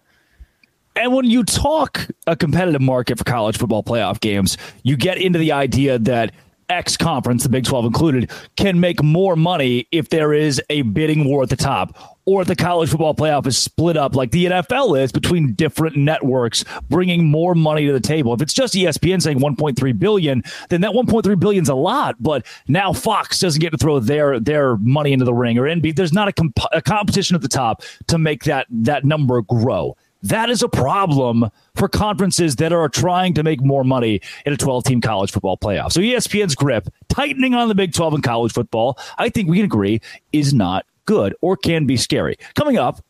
And 0.97 1.13
when 1.13 1.27
you 1.27 1.45
talk 1.45 2.09
a 2.27 2.35
competitive 2.35 2.81
market 2.81 3.19
for 3.19 3.25
college 3.25 3.59
football 3.59 3.83
playoff 3.83 4.19
games, 4.21 4.57
you 4.83 4.97
get 4.97 5.19
into 5.19 5.39
the 5.39 5.53
idea 5.53 5.99
that 5.99 6.33
X 6.69 6.97
conference, 6.97 7.43
the 7.43 7.49
Big 7.49 7.65
12 7.65 7.85
included, 7.85 8.31
can 8.57 8.81
make 8.81 9.03
more 9.03 9.37
money 9.37 9.87
if 9.93 10.09
there 10.09 10.33
is 10.33 10.61
a 10.71 10.83
bidding 10.83 11.25
war 11.25 11.43
at 11.43 11.49
the 11.49 11.57
top 11.57 12.17
or 12.25 12.43
if 12.43 12.49
the 12.49 12.57
college 12.57 12.91
football 12.91 13.15
playoff 13.15 13.47
is 13.47 13.57
split 13.57 13.97
up 13.97 14.17
like 14.17 14.33
the 14.33 14.47
NFL 14.47 15.01
is 15.01 15.13
between 15.13 15.53
different 15.53 15.97
networks 15.97 16.65
bringing 16.89 17.27
more 17.27 17.55
money 17.55 17.87
to 17.87 17.93
the 17.93 18.01
table. 18.01 18.35
If 18.35 18.43
it's 18.43 18.53
just 18.53 18.75
ESPN 18.75 19.23
saying 19.23 19.39
1.3 19.39 19.99
billion, 19.99 20.43
then 20.71 20.81
that 20.81 20.91
1.3 20.91 21.39
billion 21.39 21.63
is 21.63 21.69
a 21.69 21.75
lot, 21.75 22.17
but 22.19 22.45
now 22.67 22.93
Fox 22.93 23.39
doesn't 23.39 23.61
get 23.61 23.71
to 23.71 23.79
throw 23.79 24.01
their 24.01 24.41
their 24.41 24.77
money 24.79 25.13
into 25.13 25.25
the 25.25 25.35
ring 25.35 25.59
or 25.59 25.63
NB 25.63 25.95
there's 25.95 26.13
not 26.13 26.27
a, 26.27 26.33
comp- 26.33 26.59
a 26.73 26.83
competition 26.83 27.37
at 27.37 27.43
the 27.43 27.49
top 27.49 27.83
to 28.09 28.19
make 28.19 28.45
that 28.45 28.67
that 28.71 29.05
number 29.05 29.41
grow. 29.43 29.97
That 30.27 30.51
is 30.51 30.61
a 30.61 30.69
problem 30.69 31.51
for 31.77 31.89
conferences 31.89 32.57
that 32.57 32.73
are 32.73 32.89
trying 32.89 33.35
to 33.35 33.45
make 33.45 33.63
more 33.63 33.85
money 33.85 34.21
in 34.45 34.53
a 34.53 34.57
12 34.57 34.83
team 34.83 35.01
college 35.01 35.31
football 35.31 35.57
playoff. 35.57 35.93
So 35.93 36.01
ESPN's 36.01 36.57
grip, 36.57 36.89
tightening 37.09 37.55
on 37.55 37.69
the 37.69 37.77
Big 37.77 37.93
12 37.93 38.15
in 38.15 38.23
college 38.23 38.53
football, 38.53 38.99
I 39.19 39.29
think 39.29 39.49
we 39.49 39.59
can 39.59 39.67
agree 39.67 40.01
is 40.33 40.53
not 40.53 40.85
good 41.05 41.37
or 41.43 41.57
can 41.57 41.87
be 41.87 41.97
scary. 41.97 42.37
Coming 42.57 42.77
up, 42.77 43.01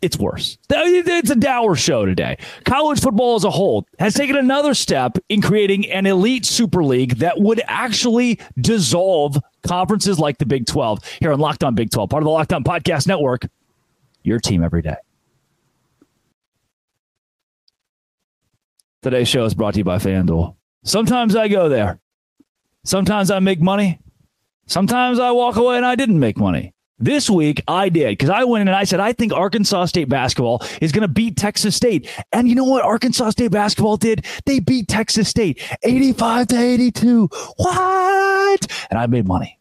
it's 0.00 0.16
worse. 0.16 0.56
It's 0.70 1.30
a 1.30 1.36
dour 1.36 1.76
show 1.76 2.06
today. 2.06 2.38
College 2.64 3.00
football 3.00 3.34
as 3.34 3.44
a 3.44 3.50
whole 3.50 3.86
has 3.98 4.14
taken 4.14 4.36
another 4.36 4.72
step 4.72 5.18
in 5.28 5.42
creating 5.42 5.90
an 5.90 6.06
elite 6.06 6.46
super 6.46 6.82
league 6.82 7.16
that 7.16 7.38
would 7.38 7.60
actually 7.66 8.40
dissolve 8.58 9.36
conferences 9.66 10.18
like 10.18 10.38
the 10.38 10.46
Big 10.46 10.64
12 10.64 11.00
here 11.20 11.30
on 11.30 11.38
Locked 11.38 11.62
On 11.62 11.74
Big 11.74 11.90
12, 11.90 12.08
part 12.08 12.22
of 12.22 12.24
the 12.24 12.30
Locked 12.30 12.54
On 12.54 12.64
Podcast 12.64 13.06
Network 13.06 13.44
your 14.22 14.38
team 14.38 14.62
every 14.62 14.82
day. 14.82 14.96
Today's 19.02 19.28
show 19.28 19.46
is 19.46 19.54
brought 19.54 19.72
to 19.74 19.78
you 19.78 19.84
by 19.84 19.96
FanDuel. 19.96 20.56
Sometimes 20.84 21.34
I 21.34 21.48
go 21.48 21.70
there. 21.70 22.00
Sometimes 22.84 23.30
I 23.30 23.38
make 23.38 23.58
money. 23.58 23.98
Sometimes 24.66 25.18
I 25.18 25.30
walk 25.30 25.56
away 25.56 25.78
and 25.78 25.86
I 25.86 25.94
didn't 25.94 26.20
make 26.20 26.36
money. 26.36 26.74
This 26.98 27.30
week 27.30 27.62
I 27.66 27.88
did 27.88 28.10
because 28.10 28.28
I 28.28 28.44
went 28.44 28.60
in 28.60 28.68
and 28.68 28.76
I 28.76 28.84
said, 28.84 29.00
I 29.00 29.14
think 29.14 29.32
Arkansas 29.32 29.86
State 29.86 30.10
basketball 30.10 30.62
is 30.82 30.92
going 30.92 31.00
to 31.00 31.08
beat 31.08 31.38
Texas 31.38 31.74
State. 31.74 32.10
And 32.30 32.46
you 32.46 32.54
know 32.54 32.64
what 32.64 32.84
Arkansas 32.84 33.30
State 33.30 33.52
basketball 33.52 33.96
did? 33.96 34.26
They 34.44 34.60
beat 34.60 34.86
Texas 34.86 35.30
State 35.30 35.62
85 35.82 36.48
to 36.48 36.58
82. 36.58 37.30
What? 37.56 38.86
And 38.90 38.98
I 38.98 39.06
made 39.06 39.26
money. 39.26 39.59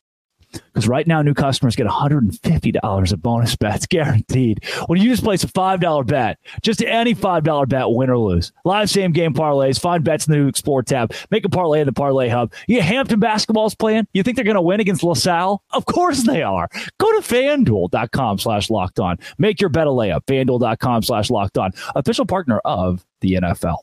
Because 0.51 0.87
right 0.87 1.05
now, 1.05 1.21
new 1.21 1.33
customers 1.33 1.75
get 1.75 1.87
$150 1.87 3.11
of 3.11 3.21
bonus 3.21 3.55
bets 3.55 3.85
guaranteed 3.87 4.63
when 4.87 5.01
you 5.01 5.09
just 5.09 5.23
place 5.23 5.43
a 5.43 5.47
$5 5.47 6.07
bet. 6.07 6.39
Just 6.61 6.81
any 6.81 7.13
$5 7.13 7.69
bet, 7.69 7.89
win 7.89 8.09
or 8.09 8.17
lose. 8.17 8.51
Live 8.65 8.89
same 8.89 9.11
game 9.11 9.33
parlays, 9.33 9.79
find 9.79 10.03
bets 10.03 10.27
in 10.27 10.31
the 10.31 10.37
new 10.37 10.47
Explore 10.47 10.83
tab, 10.83 11.13
make 11.29 11.45
a 11.45 11.49
parlay 11.49 11.81
in 11.81 11.85
the 11.85 11.93
Parlay 11.93 12.29
Hub. 12.29 12.51
You 12.67 12.81
Hampton 12.81 13.19
basketball's 13.19 13.75
playing? 13.75 14.07
You 14.13 14.23
think 14.23 14.35
they're 14.35 14.45
going 14.45 14.55
to 14.55 14.61
win 14.61 14.79
against 14.79 15.03
LaSalle? 15.03 15.63
Of 15.71 15.85
course 15.85 16.23
they 16.23 16.41
are. 16.41 16.67
Go 16.99 17.19
to 17.19 17.27
fanduel.com 17.27 18.39
slash 18.39 18.69
locked 18.69 18.99
on. 18.99 19.17
Make 19.37 19.61
your 19.61 19.69
bet 19.69 19.87
a 19.87 19.91
layup. 19.91 20.25
Fanduel.com 20.25 21.03
slash 21.03 21.29
locked 21.29 21.57
on. 21.57 21.71
Official 21.95 22.25
partner 22.25 22.59
of 22.65 23.05
the 23.21 23.33
NFL. 23.33 23.77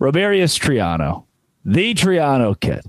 Roberius 0.00 0.58
Triano, 0.58 1.24
the 1.64 1.94
Triano 1.94 2.58
kid. 2.58 2.82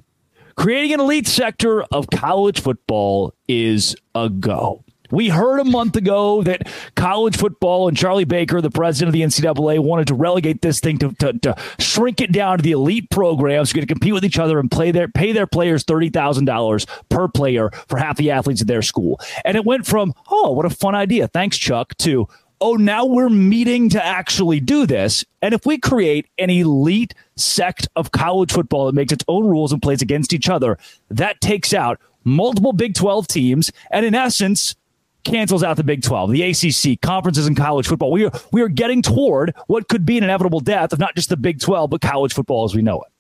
Creating 0.56 0.94
an 0.94 1.00
elite 1.02 1.28
sector 1.28 1.84
of 1.84 2.10
college 2.10 2.62
football 2.62 3.34
is 3.48 3.96
a 4.14 4.30
go. 4.30 4.86
We 5.12 5.30
heard 5.30 5.60
a 5.60 5.66
month 5.66 5.96
ago 5.96 6.42
that 6.44 6.68
college 6.96 7.38
football 7.38 7.88
and 7.88 7.96
Charlie 7.96 8.24
Baker, 8.24 8.60
the 8.60 8.72
president 8.72 9.10
of 9.10 9.14
the 9.14 9.22
NCAA, 9.22 9.80
wanted 9.80 10.08
to 10.08 10.16
relegate 10.16 10.62
this 10.62 10.80
thing 10.80 10.98
to, 11.00 11.12
to, 11.14 11.34
to 11.40 11.56
shrink 11.78 12.22
it 12.22 12.32
down 12.32 12.58
to 12.58 12.64
the 12.64 12.72
elite 12.72 13.10
programs 13.10 13.72
going 13.72 13.86
to 13.86 13.94
compete 13.94 14.14
with 14.14 14.26
each 14.26 14.40
other 14.40 14.60
and 14.60 14.72
play 14.72 14.92
their 14.92 15.08
pay 15.08 15.32
their 15.32 15.48
players 15.48 15.84
thirty 15.84 16.10
thousand 16.10 16.46
dollars 16.46 16.88
per 17.10 17.28
player 17.28 17.70
for 17.88 17.98
half 17.98 18.18
the 18.18 18.32
athletes 18.32 18.62
at 18.62 18.68
their 18.68 18.82
school. 18.82 19.20
And 19.44 19.56
it 19.56 19.66
went 19.66 19.86
from 19.86 20.14
oh, 20.30 20.52
what 20.52 20.66
a 20.66 20.70
fun 20.70 20.96
idea, 20.96 21.28
thanks 21.28 21.58
Chuck, 21.58 21.96
to 21.98 22.28
oh, 22.62 22.76
now 22.76 23.06
we're 23.06 23.30
meeting 23.30 23.90
to 23.90 24.04
actually 24.04 24.60
do 24.60 24.86
this. 24.86 25.26
And 25.42 25.54
if 25.54 25.66
we 25.66 25.78
create 25.78 26.28
an 26.38 26.50
elite 26.50 27.14
sect 27.36 27.88
of 27.96 28.12
college 28.12 28.52
football 28.52 28.86
that 28.88 28.96
makes 28.96 29.14
its 29.14 29.26
own 29.28 29.46
rules 29.46 29.72
and 29.72 29.82
plays 29.82 30.02
against 30.02 30.34
each 30.34 30.50
other, 30.50 30.78
that 31.10 31.42
takes 31.42 31.74
out 31.74 32.00
multiple 32.24 32.74
Big 32.74 32.96
12 32.96 33.28
teams 33.28 33.72
and, 33.92 34.06
in 34.06 34.16
essence, 34.16 34.76
cancels 35.24 35.64
out 35.64 35.78
the 35.78 35.84
Big 35.84 36.02
12, 36.02 36.32
the 36.32 36.44
ACC, 36.44 37.02
conferences 37.02 37.48
in 37.48 37.56
college 37.56 37.88
football. 37.88 38.12
We 38.12 38.26
are, 38.26 38.32
we 38.52 38.62
are 38.62 38.70
getting 38.70 39.02
toward 39.02 39.54
what 39.68 39.88
could 39.88 40.06
be 40.06 40.18
an 40.18 40.24
inevitable 40.24 40.60
death 40.60 40.94
of 40.94 41.00
not 41.00 41.16
just 41.16 41.30
the 41.30 41.38
Big 41.38 41.60
12, 41.60 41.90
but 41.90 42.02
college 42.02 42.34
football 42.34 42.64
as 42.66 42.76
we 42.76 42.82
know 42.82 43.02
it. 43.02 43.12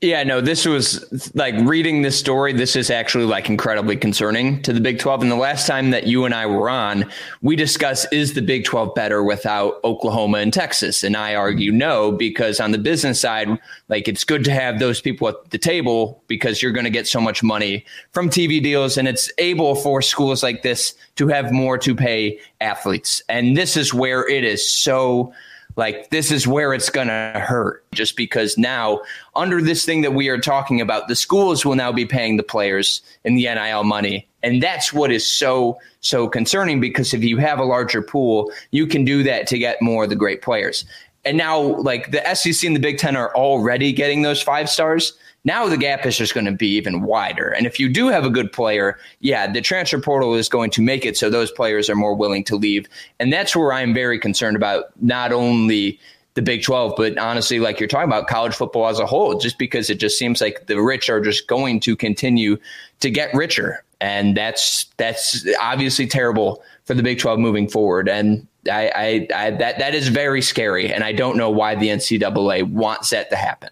Yeah, 0.00 0.22
no, 0.22 0.40
this 0.40 0.64
was 0.64 1.34
like 1.34 1.56
reading 1.62 2.02
this 2.02 2.16
story. 2.16 2.52
This 2.52 2.76
is 2.76 2.88
actually 2.88 3.24
like 3.24 3.48
incredibly 3.48 3.96
concerning 3.96 4.62
to 4.62 4.72
the 4.72 4.80
Big 4.80 5.00
12. 5.00 5.22
And 5.22 5.30
the 5.30 5.36
last 5.36 5.66
time 5.66 5.90
that 5.90 6.06
you 6.06 6.24
and 6.24 6.32
I 6.32 6.46
were 6.46 6.70
on, 6.70 7.10
we 7.42 7.56
discussed 7.56 8.06
is 8.12 8.34
the 8.34 8.40
Big 8.40 8.64
12 8.64 8.94
better 8.94 9.24
without 9.24 9.82
Oklahoma 9.82 10.38
and 10.38 10.52
Texas? 10.52 11.02
And 11.02 11.16
I 11.16 11.34
argue 11.34 11.72
no, 11.72 12.12
because 12.12 12.60
on 12.60 12.70
the 12.70 12.78
business 12.78 13.20
side, 13.20 13.48
like 13.88 14.06
it's 14.06 14.22
good 14.22 14.44
to 14.44 14.52
have 14.52 14.78
those 14.78 15.00
people 15.00 15.26
at 15.26 15.50
the 15.50 15.58
table 15.58 16.22
because 16.28 16.62
you're 16.62 16.70
going 16.70 16.84
to 16.84 16.90
get 16.90 17.08
so 17.08 17.20
much 17.20 17.42
money 17.42 17.84
from 18.12 18.30
TV 18.30 18.62
deals. 18.62 18.98
And 18.98 19.08
it's 19.08 19.32
able 19.38 19.74
for 19.74 20.00
schools 20.00 20.44
like 20.44 20.62
this 20.62 20.94
to 21.16 21.26
have 21.26 21.50
more 21.50 21.76
to 21.78 21.96
pay 21.96 22.38
athletes. 22.60 23.20
And 23.28 23.56
this 23.56 23.76
is 23.76 23.92
where 23.92 24.28
it 24.28 24.44
is 24.44 24.64
so 24.64 25.32
like 25.78 26.10
this 26.10 26.32
is 26.32 26.46
where 26.46 26.74
it's 26.74 26.90
going 26.90 27.06
to 27.06 27.40
hurt 27.46 27.84
just 27.92 28.16
because 28.16 28.58
now 28.58 29.00
under 29.36 29.62
this 29.62 29.86
thing 29.86 30.02
that 30.02 30.12
we 30.12 30.28
are 30.28 30.38
talking 30.38 30.80
about 30.80 31.06
the 31.06 31.14
schools 31.14 31.64
will 31.64 31.76
now 31.76 31.92
be 31.92 32.04
paying 32.04 32.36
the 32.36 32.42
players 32.42 33.00
in 33.24 33.36
the 33.36 33.44
NIL 33.44 33.84
money. 33.84 34.28
And 34.42 34.60
that's 34.60 34.92
what 34.92 35.12
is 35.12 35.24
so 35.24 35.78
so 36.00 36.28
concerning 36.28 36.80
because 36.80 37.14
if 37.14 37.22
you 37.22 37.38
have 37.38 37.60
a 37.60 37.64
larger 37.64 38.02
pool 38.02 38.52
you 38.72 38.86
can 38.86 39.04
do 39.04 39.22
that 39.22 39.46
to 39.46 39.58
get 39.58 39.80
more 39.80 40.04
of 40.04 40.10
the 40.10 40.16
great 40.16 40.42
players. 40.42 40.84
And 41.24 41.38
now 41.38 41.60
like 41.60 42.10
the 42.10 42.34
SEC 42.34 42.66
and 42.66 42.74
the 42.74 42.80
Big 42.80 42.98
10 42.98 43.14
are 43.14 43.34
already 43.36 43.92
getting 43.92 44.22
those 44.22 44.42
five 44.42 44.68
stars 44.68 45.16
now 45.48 45.66
the 45.66 45.78
gap 45.78 46.04
is 46.04 46.18
just 46.18 46.34
going 46.34 46.44
to 46.44 46.52
be 46.52 46.68
even 46.68 47.02
wider. 47.02 47.48
And 47.48 47.66
if 47.66 47.80
you 47.80 47.88
do 47.88 48.08
have 48.08 48.24
a 48.24 48.30
good 48.30 48.52
player, 48.52 48.98
yeah, 49.20 49.50
the 49.50 49.62
transfer 49.62 49.98
portal 49.98 50.34
is 50.34 50.46
going 50.48 50.70
to 50.72 50.82
make 50.82 51.06
it 51.06 51.16
so 51.16 51.30
those 51.30 51.50
players 51.50 51.88
are 51.88 51.96
more 51.96 52.14
willing 52.14 52.44
to 52.44 52.56
leave. 52.56 52.86
And 53.18 53.32
that's 53.32 53.56
where 53.56 53.72
I'm 53.72 53.94
very 53.94 54.18
concerned 54.18 54.56
about 54.56 54.90
not 55.00 55.32
only 55.32 55.98
the 56.34 56.42
Big 56.42 56.62
12, 56.62 56.92
but 56.98 57.16
honestly, 57.16 57.60
like 57.60 57.80
you're 57.80 57.88
talking 57.88 58.08
about 58.08 58.28
college 58.28 58.54
football 58.54 58.88
as 58.88 58.98
a 59.00 59.06
whole, 59.06 59.38
just 59.38 59.58
because 59.58 59.88
it 59.88 59.98
just 59.98 60.18
seems 60.18 60.42
like 60.42 60.66
the 60.66 60.80
rich 60.80 61.08
are 61.08 61.20
just 61.20 61.48
going 61.48 61.80
to 61.80 61.96
continue 61.96 62.58
to 63.00 63.10
get 63.10 63.32
richer. 63.32 63.82
And 64.02 64.36
that's 64.36 64.84
that's 64.98 65.44
obviously 65.60 66.06
terrible 66.06 66.62
for 66.84 66.92
the 66.92 67.02
Big 67.02 67.18
12 67.18 67.38
moving 67.38 67.68
forward. 67.68 68.08
And 68.08 68.46
I, 68.70 68.92
I, 68.94 69.46
I 69.46 69.50
that 69.52 69.78
that 69.78 69.94
is 69.94 70.08
very 70.08 70.42
scary. 70.42 70.92
And 70.92 71.02
I 71.02 71.12
don't 71.12 71.38
know 71.38 71.50
why 71.50 71.74
the 71.74 71.88
NCAA 71.88 72.70
wants 72.70 73.10
that 73.10 73.30
to 73.30 73.36
happen. 73.36 73.70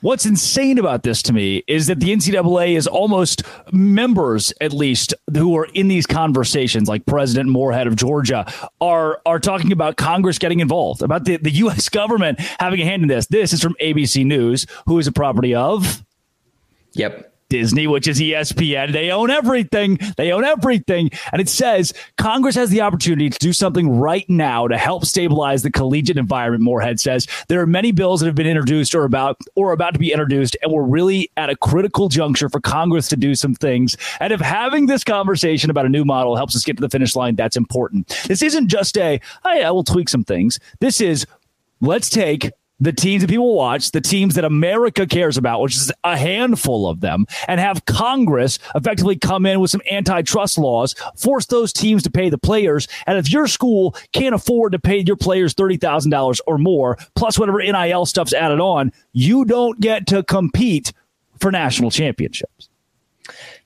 What's 0.00 0.24
insane 0.24 0.78
about 0.78 1.02
this 1.02 1.22
to 1.22 1.32
me 1.32 1.62
is 1.66 1.86
that 1.88 2.00
the 2.00 2.08
NCAA 2.10 2.76
is 2.76 2.86
almost 2.86 3.42
members, 3.72 4.52
at 4.60 4.72
least, 4.72 5.14
who 5.34 5.56
are 5.56 5.66
in 5.74 5.88
these 5.88 6.06
conversations, 6.06 6.88
like 6.88 7.04
President 7.06 7.48
Morehead 7.48 7.86
of 7.86 7.96
Georgia, 7.96 8.50
are 8.80 9.20
are 9.26 9.38
talking 9.38 9.72
about 9.72 9.96
Congress 9.96 10.38
getting 10.38 10.60
involved, 10.60 11.02
about 11.02 11.24
the, 11.24 11.36
the 11.36 11.50
U.S. 11.50 11.88
government 11.90 12.40
having 12.58 12.80
a 12.80 12.84
hand 12.84 13.02
in 13.02 13.08
this. 13.08 13.26
This 13.26 13.52
is 13.52 13.62
from 13.62 13.74
ABC 13.80 14.24
News, 14.24 14.66
who 14.86 14.98
is 14.98 15.06
a 15.06 15.12
property 15.12 15.54
of. 15.54 16.04
Yep. 16.92 17.35
Disney, 17.48 17.86
which 17.86 18.08
is 18.08 18.20
ESPN. 18.20 18.92
They 18.92 19.10
own 19.10 19.30
everything. 19.30 19.98
They 20.16 20.32
own 20.32 20.44
everything. 20.44 21.10
And 21.32 21.40
it 21.40 21.48
says 21.48 21.92
Congress 22.18 22.54
has 22.54 22.70
the 22.70 22.80
opportunity 22.80 23.30
to 23.30 23.38
do 23.38 23.52
something 23.52 23.98
right 23.98 24.28
now 24.28 24.66
to 24.68 24.76
help 24.76 25.04
stabilize 25.04 25.62
the 25.62 25.70
collegiate 25.70 26.18
environment. 26.18 26.62
Morehead 26.62 27.00
says 27.00 27.26
there 27.48 27.60
are 27.60 27.66
many 27.66 27.92
bills 27.92 28.20
that 28.20 28.26
have 28.26 28.34
been 28.34 28.46
introduced 28.46 28.94
or 28.94 29.04
about 29.04 29.40
or 29.54 29.72
about 29.72 29.94
to 29.94 30.00
be 30.00 30.12
introduced, 30.12 30.56
and 30.62 30.72
we're 30.72 30.82
really 30.82 31.30
at 31.36 31.50
a 31.50 31.56
critical 31.56 32.08
juncture 32.08 32.48
for 32.48 32.60
Congress 32.60 33.08
to 33.08 33.16
do 33.16 33.34
some 33.34 33.54
things. 33.54 33.96
And 34.20 34.32
if 34.32 34.40
having 34.40 34.86
this 34.86 35.04
conversation 35.04 35.70
about 35.70 35.86
a 35.86 35.90
new 35.90 36.04
model 36.04 36.36
helps 36.36 36.56
us 36.56 36.64
get 36.64 36.76
to 36.76 36.80
the 36.80 36.90
finish 36.90 37.14
line, 37.16 37.36
that's 37.36 37.56
important. 37.56 38.08
This 38.26 38.42
isn't 38.42 38.68
just 38.68 38.96
a, 38.98 39.20
oh 39.44 39.52
yeah, 39.52 39.70
we'll 39.70 39.84
tweak 39.84 40.08
some 40.08 40.24
things. 40.24 40.58
This 40.80 41.00
is 41.00 41.26
let's 41.80 42.08
take 42.08 42.50
the 42.78 42.92
teams 42.92 43.22
that 43.22 43.30
people 43.30 43.54
watch, 43.54 43.90
the 43.90 44.00
teams 44.00 44.34
that 44.34 44.44
America 44.44 45.06
cares 45.06 45.36
about, 45.36 45.60
which 45.62 45.76
is 45.76 45.92
a 46.04 46.16
handful 46.16 46.88
of 46.88 47.00
them, 47.00 47.26
and 47.48 47.60
have 47.60 47.84
Congress 47.86 48.58
effectively 48.74 49.16
come 49.16 49.46
in 49.46 49.60
with 49.60 49.70
some 49.70 49.80
antitrust 49.90 50.58
laws, 50.58 50.94
force 51.16 51.46
those 51.46 51.72
teams 51.72 52.02
to 52.02 52.10
pay 52.10 52.28
the 52.28 52.38
players. 52.38 52.88
And 53.06 53.18
if 53.18 53.30
your 53.30 53.46
school 53.46 53.94
can't 54.12 54.34
afford 54.34 54.72
to 54.72 54.78
pay 54.78 54.98
your 54.98 55.16
players 55.16 55.54
$30,000 55.54 56.40
or 56.46 56.58
more, 56.58 56.98
plus 57.14 57.38
whatever 57.38 57.58
NIL 57.58 58.06
stuff's 58.06 58.34
added 58.34 58.60
on, 58.60 58.92
you 59.12 59.44
don't 59.44 59.80
get 59.80 60.06
to 60.08 60.22
compete 60.22 60.92
for 61.40 61.50
national 61.50 61.90
championships. 61.90 62.68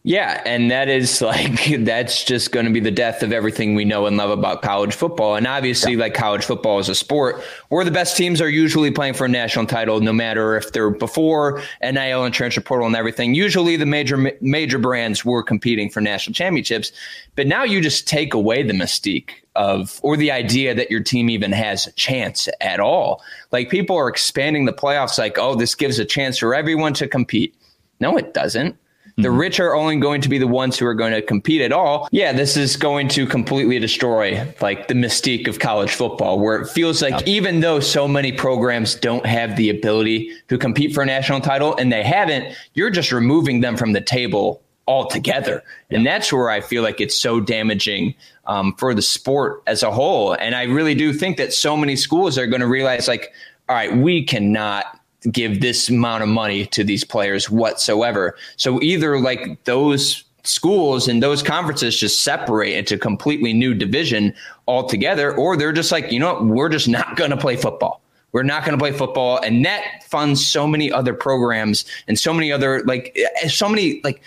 Yeah, 0.02 0.40
and 0.47 0.71
that 0.71 0.88
is 0.88 1.21
like 1.21 1.66
that's 1.80 2.25
just 2.25 2.52
going 2.52 2.66
to 2.66 2.73
be 2.73 2.80
the 2.80 2.90
death 2.90 3.23
of 3.23 3.33
everything 3.33 3.75
we 3.75 3.85
know 3.85 4.07
and 4.07 4.16
love 4.16 4.30
about 4.30 4.62
college 4.62 4.95
football. 4.95 5.37
And 5.37 5.47
obviously, 5.47 5.92
yeah. 5.92 5.99
like 5.99 6.14
college 6.14 6.45
football 6.45 6.78
is 6.78 6.88
a 6.88 6.95
sport 6.95 7.42
where 7.69 7.85
the 7.85 7.90
best 7.90 8.16
teams 8.16 8.40
are 8.40 8.49
usually 8.49 8.90
playing 8.90 9.14
for 9.14 9.26
a 9.26 9.28
national 9.28 9.66
title, 9.66 10.00
no 10.00 10.12
matter 10.12 10.57
if 10.57 10.73
they're 10.73 10.90
before 10.90 11.62
NIL 11.83 12.25
and 12.25 12.35
transfer 12.35 12.62
portal 12.62 12.87
and 12.87 12.97
everything. 12.97 13.35
Usually, 13.35 13.76
the 13.76 13.87
major 13.87 14.33
major 14.40 14.78
brands 14.78 15.25
were 15.25 15.42
competing 15.42 15.90
for 15.90 16.00
national 16.00 16.35
championships, 16.35 16.92
but 17.37 17.47
now 17.47 17.64
you 17.64 17.83
just 17.83 18.09
take 18.09 18.33
away 18.33 18.62
the 18.62 18.73
mystique 18.73 19.30
of 19.54 20.00
or 20.02 20.16
the 20.16 20.30
idea 20.30 20.75
that 20.75 20.90
your 20.90 21.02
team 21.02 21.28
even 21.28 21.52
has 21.52 21.87
a 21.87 21.92
chance 21.92 22.49
at 22.62 22.80
all. 22.80 23.23
Like 23.52 23.69
people 23.69 23.97
are 23.97 24.09
expanding 24.09 24.64
the 24.64 24.73
playoffs, 24.73 25.19
like 25.19 25.38
oh, 25.38 25.57
this 25.57 25.75
gives 25.75 25.99
a 25.99 26.07
chance 26.07 26.38
for 26.38 26.54
everyone 26.54 26.95
to 26.95 27.07
compete. 27.07 27.54
No, 28.00 28.16
it 28.16 28.33
doesn't 28.33 28.78
the 29.17 29.29
mm-hmm. 29.29 29.37
rich 29.37 29.61
are 29.61 29.75
only 29.75 29.97
going 29.97 30.21
to 30.21 30.29
be 30.29 30.38
the 30.38 30.47
ones 30.47 30.79
who 30.79 30.87
are 30.87 30.95
going 30.95 31.12
to 31.12 31.23
compete 31.23 31.61
at 31.61 31.73
all. 31.73 32.09
Yeah, 32.12 32.33
this 32.33 32.57
is 32.57 32.76
going 32.76 33.09
to 33.09 33.26
completely 33.26 33.79
destroy 33.79 34.47
like 34.61 34.88
the 34.88 34.95
mystique 34.95 35.49
of 35.49 35.59
college 35.59 35.93
football, 35.93 36.38
where 36.38 36.61
it 36.61 36.69
feels 36.69 37.02
like 37.02 37.26
even 37.26 37.61
though 37.61 37.81
so 37.81 38.07
many 38.07 38.33
programs 38.33 38.95
don't 38.95 39.26
have 39.26 39.57
the 39.57 39.71
ability 39.71 40.33
to 40.49 40.59
compete 40.59 40.95
for 40.95 41.02
a 41.02 41.07
national 41.07 41.40
title 41.40 41.76
and 41.76 41.93
they 41.93 42.02
haven't, 42.02 42.55
you're 42.75 42.90
just 42.90 43.12
removing 43.12 43.61
them 43.61 43.76
from 43.76 43.93
the 43.93 44.00
table 44.00 44.62
altogether. 44.87 45.62
And 45.90 46.05
that's 46.05 46.33
where 46.33 46.50
I 46.50 46.61
feel 46.61 46.83
like 46.83 47.00
it's 47.00 47.14
so 47.14 47.40
damaging 47.40 48.14
um, 48.47 48.75
for 48.76 48.93
the 48.93 49.02
sport 49.02 49.62
as 49.67 49.83
a 49.83 49.90
whole. 49.90 50.33
And 50.33 50.55
I 50.55 50.64
really 50.64 50.95
do 50.95 51.12
think 51.12 51.37
that 51.37 51.52
so 51.52 51.76
many 51.76 51.95
schools 51.95 52.37
are 52.37 52.47
going 52.47 52.61
to 52.61 52.67
realize, 52.67 53.07
like, 53.07 53.33
all 53.69 53.76
right, 53.76 53.97
we 53.97 54.25
cannot 54.25 55.00
give 55.31 55.61
this 55.61 55.89
amount 55.89 56.23
of 56.23 56.29
money 56.29 56.67
to 56.67 56.85
these 56.85 57.05
players 57.05 57.50
whatsoever. 57.50 58.37
So 58.57 58.81
either 58.83 59.21
like 59.21 59.62
those 59.65 60.25
schools 60.45 61.09
and 61.09 61.23
those 61.23 61.43
conferences 61.43 61.99
just 61.99 62.25
separate 62.25 62.73
into 62.73 62.97
completely 62.97 63.53
new 63.53 63.75
division 63.75 64.35
altogether, 64.67 65.37
or 65.37 65.57
they're 65.57 65.73
just 65.73 65.93
like, 65.93 66.11
you 66.11 66.19
know 66.19 66.35
what, 66.35 66.45
we're 66.45 66.69
just 66.69 66.89
not 66.89 67.17
going 67.17 67.31
to 67.31 67.37
play 67.37 67.57
football. 67.57 68.00
We're 68.33 68.45
not 68.45 68.65
going 68.65 68.79
to 68.79 68.83
play 68.83 68.93
football. 68.93 69.41
And 69.43 69.65
that 69.65 70.05
funds 70.05 70.47
so 70.47 70.67
many 70.67 70.91
other 70.93 71.12
programs 71.15 71.85
and 72.07 72.19
so 72.19 72.33
many 72.33 72.53
other, 72.53 72.83
like, 72.85 73.17
eh, 73.17 73.49
so 73.49 73.69
many, 73.69 74.00
like, 74.05 74.23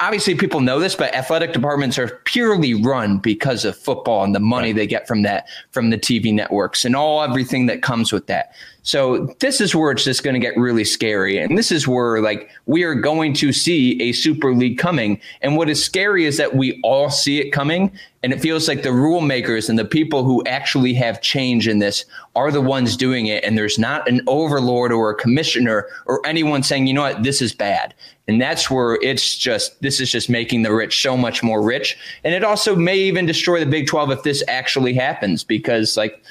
obviously 0.00 0.34
people 0.34 0.60
know 0.60 0.80
this, 0.80 0.94
but 0.94 1.14
athletic 1.14 1.52
departments 1.52 1.98
are 1.98 2.20
purely 2.24 2.74
run 2.74 3.18
because 3.18 3.64
of 3.64 3.76
football 3.76 4.24
and 4.24 4.34
the 4.34 4.40
money 4.40 4.72
they 4.72 4.86
get 4.86 5.06
from 5.06 5.22
that, 5.22 5.46
from 5.70 5.90
the 5.90 5.98
TV 5.98 6.34
networks 6.34 6.84
and 6.84 6.96
all 6.96 7.22
everything 7.22 7.66
that 7.66 7.82
comes 7.82 8.12
with 8.12 8.26
that. 8.26 8.52
So 8.82 9.34
this 9.40 9.60
is 9.60 9.74
where 9.74 9.92
it's 9.92 10.04
just 10.04 10.24
going 10.24 10.34
to 10.34 10.40
get 10.40 10.56
really 10.56 10.84
scary. 10.84 11.38
And 11.38 11.58
this 11.58 11.70
is 11.70 11.86
where 11.86 12.22
like 12.22 12.50
we 12.66 12.84
are 12.84 12.94
going 12.94 13.34
to 13.34 13.52
see 13.52 14.00
a 14.00 14.12
super 14.12 14.54
league 14.54 14.78
coming. 14.78 15.20
And 15.42 15.56
what 15.56 15.68
is 15.68 15.84
scary 15.84 16.24
is 16.24 16.38
that 16.38 16.56
we 16.56 16.80
all 16.82 17.10
see 17.10 17.38
it 17.38 17.50
coming. 17.50 17.92
And 18.22 18.32
it 18.32 18.40
feels 18.40 18.66
like 18.66 18.82
the 18.82 18.92
rule 18.92 19.20
makers 19.20 19.68
and 19.68 19.78
the 19.78 19.84
people 19.84 20.24
who 20.24 20.42
actually 20.46 20.94
have 20.94 21.20
change 21.20 21.68
in 21.68 21.78
this 21.78 22.04
are 22.34 22.50
the 22.50 22.62
ones 22.62 22.96
doing 22.96 23.26
it. 23.26 23.44
And 23.44 23.58
there's 23.58 23.78
not 23.78 24.08
an 24.08 24.22
overlord 24.26 24.90
or 24.90 25.10
a 25.10 25.14
commissioner 25.14 25.86
or 26.06 26.26
anyone 26.26 26.62
saying, 26.62 26.86
you 26.86 26.94
know 26.94 27.02
what, 27.02 27.22
this 27.22 27.42
is 27.42 27.54
bad. 27.54 27.94
And 28.28 28.40
that's 28.40 28.70
where 28.70 28.98
it's 29.02 29.36
just, 29.36 29.80
this 29.80 30.00
is 30.00 30.12
just 30.12 30.28
making 30.28 30.62
the 30.62 30.72
rich 30.72 31.02
so 31.02 31.16
much 31.16 31.42
more 31.42 31.62
rich. 31.62 31.96
And 32.24 32.34
it 32.34 32.44
also 32.44 32.76
may 32.76 32.96
even 32.98 33.24
destroy 33.24 33.58
the 33.58 33.66
Big 33.66 33.86
12 33.86 34.10
if 34.10 34.22
this 34.22 34.44
actually 34.46 34.92
happens 34.92 35.42
because, 35.42 35.96
like, 35.96 36.22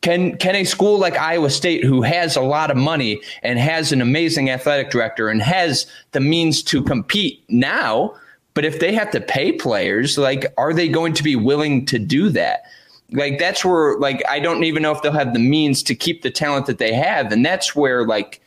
can 0.00 0.36
can 0.36 0.54
a 0.54 0.64
school 0.64 0.98
like 0.98 1.16
Iowa 1.16 1.50
State, 1.50 1.82
who 1.82 2.02
has 2.02 2.36
a 2.36 2.40
lot 2.40 2.70
of 2.70 2.76
money 2.76 3.20
and 3.42 3.58
has 3.58 3.90
an 3.90 4.00
amazing 4.00 4.48
athletic 4.48 4.90
director 4.90 5.28
and 5.28 5.42
has 5.42 5.86
the 6.12 6.20
means 6.20 6.62
to 6.64 6.82
compete 6.82 7.42
now, 7.48 8.14
but 8.54 8.64
if 8.64 8.78
they 8.78 8.92
have 8.92 9.10
to 9.12 9.20
pay 9.20 9.52
players, 9.52 10.16
like 10.16 10.46
are 10.56 10.72
they 10.72 10.88
going 10.88 11.14
to 11.14 11.22
be 11.22 11.34
willing 11.34 11.84
to 11.86 11.98
do 11.98 12.28
that? 12.30 12.62
Like 13.10 13.38
that's 13.38 13.64
where 13.64 13.98
like 13.98 14.22
I 14.28 14.38
don't 14.38 14.62
even 14.64 14.82
know 14.82 14.92
if 14.92 15.02
they'll 15.02 15.12
have 15.12 15.32
the 15.32 15.40
means 15.40 15.82
to 15.84 15.94
keep 15.94 16.22
the 16.22 16.30
talent 16.30 16.66
that 16.66 16.78
they 16.78 16.92
have, 16.92 17.32
and 17.32 17.44
that's 17.44 17.74
where 17.74 18.06
like 18.06 18.40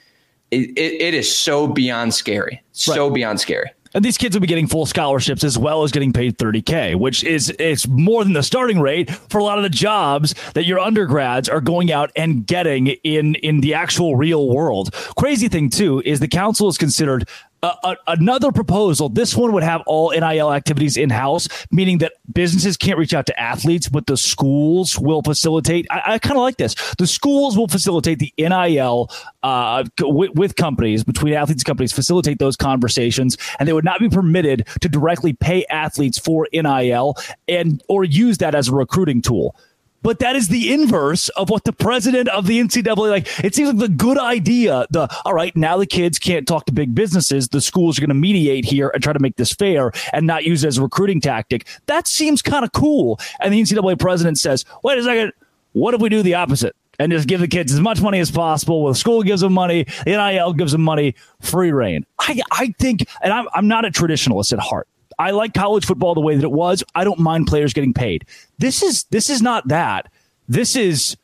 it, 0.51 0.70
it, 0.77 1.01
it 1.01 1.13
is 1.13 1.34
so 1.34 1.67
beyond 1.67 2.13
scary, 2.13 2.62
so 2.74 3.08
right. 3.08 3.15
beyond 3.15 3.39
scary. 3.39 3.72
And 3.93 4.05
these 4.05 4.17
kids 4.17 4.36
will 4.36 4.41
be 4.41 4.48
getting 4.48 4.67
full 4.67 4.86
scholarships 4.86 5.43
as 5.43 5.58
well 5.58 5.84
as 5.84 5.91
getting 5.91 6.13
paid 6.13 6.38
30K, 6.38 6.96
which 6.96 7.24
is 7.25 7.53
it's 7.60 7.88
more 7.88 8.24
than 8.24 8.34
the 8.34 8.43
starting 8.43 8.79
rate 8.79 9.12
for 9.29 9.39
a 9.39 9.43
lot 9.43 9.58
of 9.58 9.63
the 9.63 9.70
jobs 9.70 10.34
that 10.53 10.65
your 10.65 10.79
undergrads 10.79 11.50
are 11.50 11.60
going 11.60 11.91
out 11.91 12.10
and 12.15 12.48
getting 12.48 12.88
in 13.03 13.36
in 13.36 13.60
the 13.60 13.74
actual 13.74 14.15
real 14.15 14.48
world. 14.48 14.93
Crazy 15.17 15.50
thing 15.50 15.70
too 15.70 16.01
is 16.05 16.22
the 16.22 16.27
council 16.27 16.70
is 16.70 16.77
considered 16.77 17.27
uh, 17.63 17.95
another 18.07 18.51
proposal. 18.51 19.09
This 19.09 19.35
one 19.35 19.53
would 19.53 19.63
have 19.63 19.81
all 19.85 20.11
NIL 20.11 20.51
activities 20.51 20.97
in 20.97 21.09
house, 21.09 21.47
meaning 21.71 21.99
that 21.99 22.13
businesses 22.33 22.77
can't 22.77 22.97
reach 22.97 23.13
out 23.13 23.25
to 23.27 23.39
athletes, 23.39 23.87
but 23.87 24.07
the 24.07 24.17
schools 24.17 24.97
will 24.97 25.21
facilitate. 25.21 25.85
I, 25.91 26.13
I 26.13 26.19
kind 26.19 26.37
of 26.37 26.41
like 26.41 26.57
this. 26.57 26.75
The 26.97 27.07
schools 27.07 27.57
will 27.57 27.67
facilitate 27.67 28.19
the 28.19 28.33
NIL 28.37 29.09
uh, 29.43 29.83
with, 29.99 30.31
with 30.31 30.55
companies, 30.55 31.03
between 31.03 31.33
athletes 31.33 31.61
and 31.61 31.67
companies, 31.67 31.91
facilitate 31.93 32.39
those 32.39 32.55
conversations, 32.55 33.37
and 33.59 33.67
they 33.67 33.73
would 33.73 33.85
not 33.85 33.99
be 33.99 34.09
permitted 34.09 34.67
to 34.81 34.89
directly 34.89 35.33
pay 35.33 35.65
athletes 35.69 36.17
for 36.17 36.47
NIL 36.53 37.15
and 37.47 37.83
or 37.87 38.03
use 38.03 38.39
that 38.39 38.55
as 38.55 38.69
a 38.69 38.73
recruiting 38.73 39.21
tool. 39.21 39.55
But 40.01 40.20
that 40.20 40.36
is 40.36 40.48
the 40.48 40.74
inverse 40.74 41.29
of 41.29 41.50
what 41.50 41.63
the 41.63 41.74
president 41.74 42.27
of 42.29 42.48
the 42.48 42.60
NCAA 42.60 43.10
like. 43.10 43.43
It 43.43 43.53
seems 43.53 43.70
like 43.70 43.77
the 43.77 43.89
good 43.89 44.17
idea. 44.17 44.88
The 44.89 45.08
all 45.25 45.34
right, 45.34 45.55
now 45.55 45.77
the 45.77 45.86
kids 45.86 46.17
can't 46.17 46.48
talk 46.48 46.65
to 46.65 46.72
big 46.72 46.96
businesses. 46.96 47.50
The 47.50 47.62
schools 47.62 47.98
are 47.98 48.01
going 48.01 48.10
to 48.10 48.15
mediate 48.15 48.65
here 48.65 48.89
and 48.93 49.03
try 49.03 49.13
to 49.13 49.20
make 49.20 49.36
this 49.36 49.53
fair 49.53 49.91
and 50.13 50.25
not 50.25 50.43
use 50.43 50.63
it 50.63 50.70
as 50.70 50.77
a 50.77 50.81
recruiting 50.81 51.22
tactic. 51.22 51.67
That 51.86 52.08
seems 52.08 52.41
kind 52.41 52.65
of 52.65 52.72
cool. 52.72 53.20
And 53.39 53.53
the 53.53 53.62
NCAA 53.62 54.00
president 54.00 54.39
says, 54.39 54.65
"Wait 54.84 54.98
a 54.98 55.03
second, 55.03 55.34
what 55.74 55.93
if 55.93 56.01
we 56.01 56.10
do 56.10 56.24
the 56.24 56.36
opposite?" 56.36 56.75
And 57.00 57.12
just 57.12 57.27
give 57.27 57.39
the 57.39 57.48
kids 57.48 57.74
as 57.74 57.79
much 57.79 58.01
money 58.01 58.20
as 58.20 58.29
possible. 58.29 58.84
Well, 58.84 58.93
the 58.93 59.00
school 59.00 59.24
gives 59.24 59.41
them 59.41 59.53
money, 59.53 59.86
the 60.05 60.12
NIL 60.12 60.53
gives 60.53 60.72
them 60.72 60.81
money, 60.81 61.15
free 61.39 61.72
reign. 61.72 62.05
I, 62.20 62.41
I 62.51 62.75
think, 62.77 63.08
and 63.24 63.34
I'm, 63.34 63.48
I'm 63.55 63.67
not 63.67 63.86
a 63.86 63.89
traditionalist 63.89 64.53
at 64.53 64.60
heart. 64.60 64.88
I 65.21 65.29
like 65.29 65.53
college 65.53 65.85
football 65.85 66.15
the 66.15 66.21
way 66.21 66.35
that 66.35 66.43
it 66.43 66.51
was. 66.51 66.83
I 66.95 67.03
don't 67.03 67.19
mind 67.19 67.45
players 67.45 67.73
getting 67.73 67.93
paid. 67.93 68.25
This 68.57 68.81
is 68.81 69.03
this 69.05 69.29
is 69.29 69.39
not 69.39 69.67
that. 69.67 70.11
This 70.49 70.75
is 70.75 71.15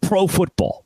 pro 0.00 0.26
football. 0.26 0.84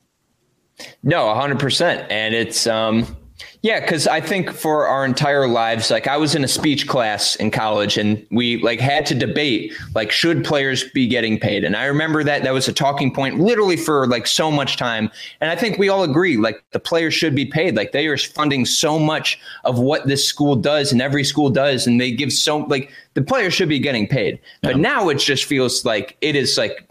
No, 1.02 1.24
100%. 1.24 2.06
And 2.10 2.34
it's 2.34 2.66
um 2.66 3.16
yeah, 3.62 3.78
because 3.78 4.08
I 4.08 4.20
think 4.20 4.50
for 4.50 4.88
our 4.88 5.04
entire 5.04 5.46
lives, 5.46 5.90
like 5.90 6.08
I 6.08 6.16
was 6.16 6.34
in 6.34 6.42
a 6.42 6.48
speech 6.48 6.88
class 6.88 7.36
in 7.36 7.52
college 7.52 7.96
and 7.96 8.26
we 8.32 8.60
like 8.60 8.80
had 8.80 9.06
to 9.06 9.14
debate 9.14 9.72
like 9.94 10.10
should 10.10 10.44
players 10.44 10.82
be 10.90 11.06
getting 11.06 11.38
paid? 11.38 11.62
And 11.62 11.76
I 11.76 11.84
remember 11.84 12.24
that 12.24 12.42
that 12.42 12.52
was 12.52 12.66
a 12.66 12.72
talking 12.72 13.14
point 13.14 13.38
literally 13.38 13.76
for 13.76 14.08
like 14.08 14.26
so 14.26 14.50
much 14.50 14.76
time. 14.76 15.10
And 15.40 15.48
I 15.48 15.54
think 15.54 15.78
we 15.78 15.88
all 15.88 16.02
agree 16.02 16.36
like 16.36 16.64
the 16.72 16.80
players 16.80 17.14
should 17.14 17.36
be 17.36 17.46
paid. 17.46 17.76
Like 17.76 17.92
they 17.92 18.08
are 18.08 18.16
funding 18.16 18.64
so 18.64 18.98
much 18.98 19.38
of 19.64 19.78
what 19.78 20.08
this 20.08 20.24
school 20.24 20.56
does 20.56 20.90
and 20.90 21.00
every 21.00 21.22
school 21.22 21.48
does, 21.48 21.86
and 21.86 22.00
they 22.00 22.10
give 22.10 22.32
so 22.32 22.58
like 22.58 22.90
the 23.14 23.22
players 23.22 23.54
should 23.54 23.68
be 23.68 23.78
getting 23.78 24.08
paid. 24.08 24.40
Yeah. 24.62 24.72
But 24.72 24.78
now 24.78 25.08
it 25.08 25.18
just 25.20 25.44
feels 25.44 25.84
like 25.84 26.16
it 26.20 26.34
is 26.34 26.58
like 26.58 26.84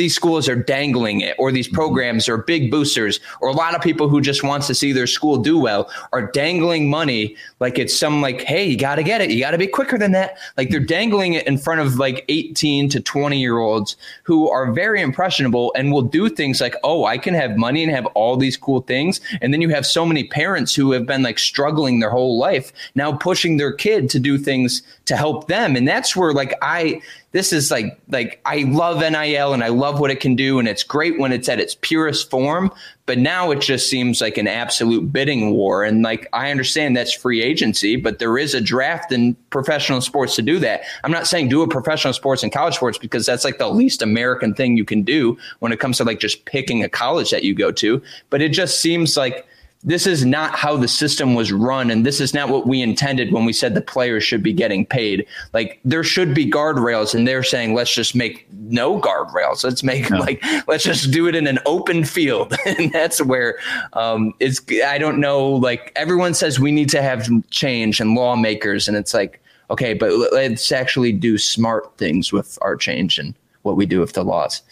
these 0.00 0.14
schools 0.14 0.48
are 0.48 0.56
dangling 0.56 1.20
it 1.20 1.36
or 1.38 1.52
these 1.52 1.66
mm-hmm. 1.66 1.76
programs 1.76 2.26
or 2.26 2.38
big 2.38 2.70
boosters 2.70 3.20
or 3.42 3.50
a 3.50 3.52
lot 3.52 3.74
of 3.74 3.82
people 3.82 4.08
who 4.08 4.18
just 4.18 4.42
wants 4.42 4.66
to 4.66 4.74
see 4.74 4.92
their 4.92 5.06
school 5.06 5.36
do 5.36 5.58
well 5.58 5.90
are 6.14 6.32
dangling 6.32 6.88
money 6.88 7.36
like 7.60 7.78
it's 7.78 7.94
some 7.94 8.22
like 8.22 8.40
hey 8.40 8.64
you 8.64 8.78
got 8.78 8.94
to 8.94 9.02
get 9.02 9.20
it 9.20 9.30
you 9.30 9.38
got 9.38 9.50
to 9.50 9.58
be 9.58 9.66
quicker 9.66 9.98
than 9.98 10.12
that. 10.12 10.38
Like 10.56 10.70
they're 10.70 10.80
dangling 10.80 11.34
it 11.34 11.46
in 11.46 11.58
front 11.58 11.82
of 11.82 11.98
like 11.98 12.24
18 12.30 12.88
to 12.88 13.00
20 13.00 13.38
year 13.38 13.58
olds 13.58 13.98
who 14.22 14.48
are 14.48 14.72
very 14.72 15.02
impressionable 15.02 15.70
and 15.76 15.92
will 15.92 16.00
do 16.00 16.30
things 16.30 16.62
like 16.62 16.76
oh 16.82 17.04
i 17.04 17.18
can 17.18 17.34
have 17.34 17.58
money 17.58 17.82
and 17.82 17.92
have 17.92 18.06
all 18.14 18.38
these 18.38 18.56
cool 18.56 18.80
things. 18.80 19.20
And 19.42 19.52
then 19.52 19.60
you 19.60 19.68
have 19.68 19.84
so 19.84 20.06
many 20.06 20.24
parents 20.24 20.74
who 20.74 20.92
have 20.92 21.04
been 21.04 21.22
like 21.22 21.38
struggling 21.38 22.00
their 22.00 22.08
whole 22.08 22.38
life 22.38 22.72
now 22.94 23.12
pushing 23.12 23.58
their 23.58 23.72
kid 23.72 24.08
to 24.10 24.18
do 24.18 24.38
things 24.38 24.82
to 25.10 25.16
help 25.16 25.48
them 25.48 25.76
and 25.76 25.86
that's 25.86 26.14
where 26.14 26.32
like 26.32 26.54
i 26.62 27.02
this 27.32 27.52
is 27.52 27.70
like 27.70 27.98
like 28.08 28.40
I 28.44 28.64
love 28.64 28.98
NIL 28.98 29.52
and 29.52 29.62
I 29.62 29.68
love 29.68 30.00
what 30.00 30.10
it 30.10 30.18
can 30.18 30.34
do 30.34 30.58
and 30.58 30.66
it's 30.66 30.82
great 30.82 31.18
when 31.18 31.32
it's 31.32 31.48
at 31.48 31.60
its 31.60 31.76
purest 31.80 32.28
form, 32.28 32.72
but 33.06 33.18
now 33.18 33.52
it 33.52 33.60
just 33.60 33.88
seems 33.88 34.20
like 34.20 34.36
an 34.36 34.48
absolute 34.48 35.12
bidding 35.12 35.52
war 35.52 35.84
and 35.84 36.02
like 36.02 36.28
I 36.32 36.50
understand 36.50 36.96
that's 36.96 37.12
free 37.12 37.40
agency, 37.40 37.94
but 37.94 38.18
there 38.18 38.36
is 38.36 38.54
a 38.54 38.60
draft 38.60 39.12
in 39.12 39.36
professional 39.50 40.00
sports 40.00 40.34
to 40.36 40.42
do 40.42 40.58
that. 40.58 40.82
I'm 41.04 41.12
not 41.12 41.28
saying 41.28 41.48
do 41.48 41.62
a 41.62 41.68
professional 41.68 42.12
sports 42.12 42.42
and 42.42 42.52
college 42.52 42.74
sports 42.74 42.98
because 42.98 43.26
that's 43.26 43.44
like 43.44 43.58
the 43.58 43.68
least 43.68 44.02
American 44.02 44.52
thing 44.52 44.76
you 44.76 44.84
can 44.84 45.02
do 45.02 45.38
when 45.60 45.70
it 45.70 45.78
comes 45.78 45.98
to 45.98 46.04
like 46.04 46.18
just 46.18 46.44
picking 46.46 46.82
a 46.82 46.88
college 46.88 47.30
that 47.30 47.44
you 47.44 47.54
go 47.54 47.70
to, 47.72 48.02
but 48.30 48.42
it 48.42 48.48
just 48.48 48.80
seems 48.80 49.16
like 49.16 49.46
this 49.82 50.06
is 50.06 50.26
not 50.26 50.54
how 50.54 50.76
the 50.76 50.88
system 50.88 51.34
was 51.34 51.52
run 51.52 51.90
and 51.90 52.04
this 52.04 52.20
is 52.20 52.34
not 52.34 52.50
what 52.50 52.66
we 52.66 52.82
intended 52.82 53.32
when 53.32 53.46
we 53.46 53.52
said 53.52 53.74
the 53.74 53.80
players 53.80 54.22
should 54.22 54.42
be 54.42 54.52
getting 54.52 54.84
paid. 54.84 55.26
Like 55.54 55.80
there 55.84 56.04
should 56.04 56.34
be 56.34 56.50
guardrails 56.50 57.14
and 57.14 57.26
they're 57.26 57.42
saying 57.42 57.74
let's 57.74 57.94
just 57.94 58.14
make 58.14 58.46
no 58.52 59.00
guardrails. 59.00 59.64
Let's 59.64 59.82
make 59.82 60.10
no. 60.10 60.18
like 60.18 60.44
let's 60.68 60.84
just 60.84 61.10
do 61.10 61.26
it 61.28 61.34
in 61.34 61.46
an 61.46 61.58
open 61.66 62.04
field. 62.04 62.54
And 62.70 62.92
that's 62.92 63.20
where 63.22 63.58
um 63.94 64.32
it's 64.38 64.60
i 64.84 64.96
don't 64.96 65.18
know 65.18 65.48
like 65.48 65.92
everyone 65.96 66.34
says 66.34 66.60
we 66.60 66.70
need 66.70 66.88
to 66.90 67.02
have 67.02 67.28
change 67.50 68.00
and 68.00 68.14
lawmakers 68.14 68.86
and 68.86 68.96
it's 68.96 69.12
like 69.12 69.42
okay 69.70 69.92
but 69.92 70.12
let's 70.32 70.70
actually 70.70 71.12
do 71.12 71.36
smart 71.36 71.96
things 71.96 72.32
with 72.32 72.58
our 72.62 72.76
change 72.76 73.18
and 73.18 73.34
what 73.62 73.76
we 73.76 73.86
do 73.86 73.98
with 74.00 74.12
the 74.12 74.22
laws. 74.22 74.62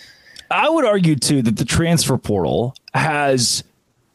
I 0.51 0.69
would 0.69 0.85
argue 0.85 1.17
too 1.17 1.43
that 1.43 1.57
the 1.57 1.65
transfer 1.65 2.17
portal 2.17 2.75
has 2.95 3.65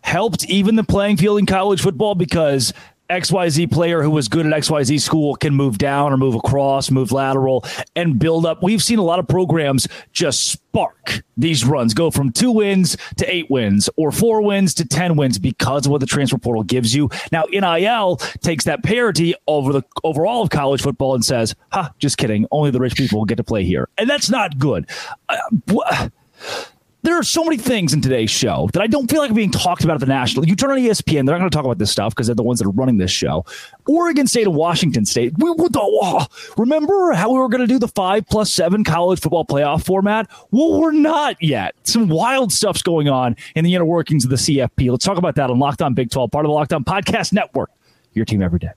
helped 0.03 0.45
even 0.45 0.75
the 0.75 0.83
playing 0.83 1.17
field 1.17 1.39
in 1.39 1.45
college 1.45 1.81
football 1.81 2.13
because 2.13 2.73
XYZ 3.09 3.71
player 3.71 4.01
who 4.01 4.09
was 4.09 4.27
good 4.27 4.45
at 4.45 4.53
XYZ 4.53 4.99
school 4.99 5.35
can 5.35 5.53
move 5.53 5.77
down 5.77 6.13
or 6.13 6.17
move 6.17 6.35
across, 6.35 6.89
move 6.89 7.11
lateral, 7.11 7.65
and 7.95 8.17
build 8.17 8.45
up. 8.45 8.63
We've 8.63 8.81
seen 8.81 8.97
a 8.97 9.03
lot 9.03 9.19
of 9.19 9.27
programs 9.27 9.87
just 10.13 10.47
spark 10.47 11.21
these 11.37 11.65
runs, 11.65 11.93
go 11.93 12.11
from 12.11 12.31
two 12.31 12.51
wins 12.51 12.97
to 13.17 13.33
eight 13.33 13.49
wins 13.49 13.89
or 13.97 14.11
four 14.11 14.41
wins 14.41 14.73
to 14.75 14.85
10 14.85 15.15
wins 15.15 15.37
because 15.37 15.85
of 15.85 15.91
what 15.91 15.99
the 15.99 16.07
transfer 16.07 16.37
portal 16.37 16.63
gives 16.63 16.95
you. 16.95 17.09
Now, 17.31 17.43
NIL 17.51 18.17
takes 18.41 18.65
that 18.65 18.83
parity 18.83 19.35
over 19.47 19.73
the 19.73 19.83
overall 20.03 20.41
of 20.41 20.49
college 20.49 20.81
football 20.81 21.13
and 21.13 21.23
says, 21.23 21.55
ha, 21.71 21.91
just 21.99 22.17
kidding. 22.17 22.47
Only 22.51 22.71
the 22.71 22.79
rich 22.79 22.95
people 22.95 23.25
get 23.25 23.35
to 23.35 23.43
play 23.43 23.63
here. 23.63 23.89
And 23.97 24.09
that's 24.09 24.29
not 24.29 24.57
good. 24.57 24.89
Uh, 25.29 26.09
there 27.03 27.19
are 27.19 27.23
so 27.23 27.43
many 27.43 27.57
things 27.57 27.93
in 27.93 28.01
today's 28.01 28.31
show 28.31 28.69
that 28.73 28.81
I 28.81 28.87
don't 28.87 29.11
feel 29.11 29.19
like 29.19 29.33
being 29.33 29.51
talked 29.51 29.83
about 29.83 29.95
at 29.95 29.99
the 29.99 30.05
national. 30.05 30.47
You 30.47 30.55
turn 30.55 30.71
on 30.71 30.77
ESPN, 30.77 31.25
they're 31.25 31.35
not 31.35 31.39
going 31.39 31.49
to 31.49 31.55
talk 31.55 31.65
about 31.65 31.77
this 31.77 31.91
stuff 31.91 32.15
because 32.15 32.27
they're 32.27 32.35
the 32.35 32.43
ones 32.43 32.59
that 32.59 32.65
are 32.65 32.71
running 32.71 32.97
this 32.97 33.11
show. 33.11 33.45
Oregon 33.87 34.25
State 34.25 34.47
and 34.47 34.55
Washington 34.55 35.05
State. 35.05 35.33
We, 35.37 35.51
we, 35.51 35.67
oh, 35.75 36.25
remember 36.57 37.11
how 37.11 37.31
we 37.31 37.39
were 37.39 37.49
going 37.49 37.61
to 37.61 37.67
do 37.67 37.77
the 37.77 37.89
five 37.89 38.25
plus 38.27 38.51
seven 38.51 38.85
college 38.85 39.19
football 39.19 39.45
playoff 39.45 39.85
format? 39.85 40.29
Well, 40.51 40.79
we're 40.79 40.93
not 40.93 41.35
yet. 41.41 41.75
Some 41.83 42.07
wild 42.07 42.53
stuff's 42.53 42.81
going 42.81 43.09
on 43.09 43.35
in 43.55 43.65
the 43.65 43.75
inner 43.75 43.85
workings 43.85 44.23
of 44.23 44.29
the 44.29 44.37
CFP. 44.37 44.89
Let's 44.89 45.05
talk 45.05 45.17
about 45.17 45.35
that 45.35 45.49
on 45.49 45.59
Locked 45.59 45.81
On 45.81 45.93
Big 45.93 46.09
12, 46.09 46.31
part 46.31 46.45
of 46.45 46.49
the 46.49 46.53
Locked 46.53 46.73
On 46.73 46.85
Podcast 46.85 47.33
Network. 47.33 47.69
Your 48.13 48.25
team 48.25 48.41
every 48.41 48.59
day. 48.59 48.71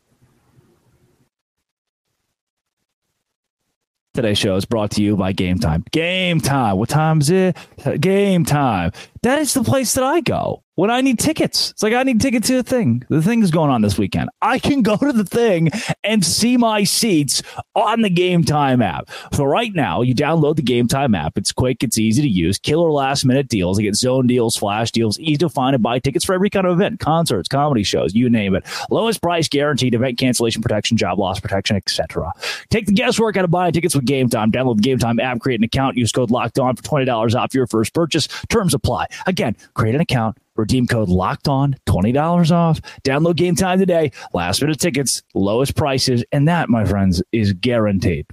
Today's 4.16 4.38
show 4.38 4.56
is 4.56 4.64
brought 4.64 4.92
to 4.92 5.02
you 5.02 5.14
by 5.14 5.32
Game 5.32 5.58
Time. 5.58 5.84
Game 5.92 6.40
Time. 6.40 6.78
What 6.78 6.88
time 6.88 7.20
is 7.20 7.28
it? 7.28 7.54
Uh, 7.84 7.98
Game 7.98 8.46
Time. 8.46 8.92
That 9.22 9.40
is 9.40 9.52
the 9.52 9.62
place 9.62 9.92
that 9.92 10.04
I 10.04 10.22
go 10.22 10.62
when 10.76 10.90
I 10.90 11.00
need 11.00 11.18
tickets. 11.18 11.72
It's 11.72 11.82
like 11.82 11.92
I 11.92 12.02
need 12.04 12.20
tickets 12.20 12.46
to 12.48 12.56
the 12.56 12.62
thing. 12.62 13.02
The 13.08 13.20
thing 13.20 13.42
is 13.42 13.50
going 13.50 13.70
on 13.70 13.82
this 13.82 13.98
weekend. 13.98 14.30
I 14.40 14.58
can 14.58 14.82
go 14.82 14.96
to 14.96 15.12
the 15.12 15.24
thing 15.24 15.70
and 16.04 16.24
see 16.24 16.56
my 16.56 16.84
seats 16.84 17.42
on 17.74 18.02
the 18.02 18.10
Game 18.10 18.44
Time 18.44 18.80
app. 18.80 19.10
So 19.32 19.44
right 19.44 19.74
now, 19.74 20.02
you 20.02 20.14
download 20.14 20.56
the 20.56 20.62
Game 20.62 20.86
Time 20.86 21.14
app. 21.14 21.36
It's 21.36 21.52
quick, 21.52 21.82
it's 21.82 21.98
easy 21.98 22.22
to 22.22 22.28
use. 22.28 22.58
Killer 22.58 22.90
last 22.90 23.24
minute 23.24 23.48
deals. 23.48 23.78
You 23.78 23.88
get 23.88 23.96
zone 23.96 24.26
deals, 24.26 24.56
flash 24.56 24.92
deals, 24.92 25.18
easy 25.18 25.38
to 25.38 25.48
find 25.48 25.74
and 25.74 25.82
buy 25.82 25.98
tickets 25.98 26.24
for 26.24 26.34
every 26.34 26.50
kind 26.50 26.66
of 26.66 26.72
event, 26.74 27.00
concerts, 27.00 27.48
comedy 27.48 27.82
shows, 27.82 28.14
you 28.14 28.30
name 28.30 28.54
it. 28.54 28.64
Lowest 28.90 29.20
price 29.22 29.48
guaranteed, 29.48 29.94
event 29.94 30.18
cancellation 30.18 30.62
protection, 30.62 30.96
job 30.96 31.18
loss 31.18 31.40
protection, 31.40 31.76
etc. 31.76 32.32
Take 32.70 32.86
the 32.86 32.92
guesswork 32.92 33.36
out 33.36 33.44
of 33.44 33.50
buying 33.50 33.72
tickets 33.72 33.94
with 33.94 34.04
Game 34.04 34.28
Time. 34.28 34.52
Download 34.52 34.76
the 34.76 34.82
Game 34.82 34.98
Time 34.98 35.18
app, 35.20 35.40
create 35.40 35.60
an 35.60 35.64
account, 35.64 35.96
use 35.96 36.12
code 36.12 36.30
Locked 36.30 36.58
On 36.58 36.76
for 36.76 36.82
twenty 36.82 37.06
dollars 37.06 37.34
off 37.34 37.54
your 37.54 37.66
first 37.66 37.94
purchase. 37.94 38.28
Terms 38.48 38.74
apply. 38.74 39.06
Again, 39.26 39.56
create 39.74 39.94
an 39.94 40.00
account 40.02 40.36
Redeem 40.56 40.86
code 40.86 41.08
locked 41.08 41.48
on, 41.48 41.76
$20 41.86 42.50
off. 42.50 42.80
Download 43.04 43.36
game 43.36 43.54
time 43.54 43.78
today. 43.78 44.12
Last 44.32 44.60
minute 44.60 44.80
tickets, 44.80 45.22
lowest 45.34 45.76
prices. 45.76 46.24
And 46.32 46.48
that, 46.48 46.68
my 46.68 46.84
friends, 46.84 47.22
is 47.32 47.52
guaranteed. 47.52 48.26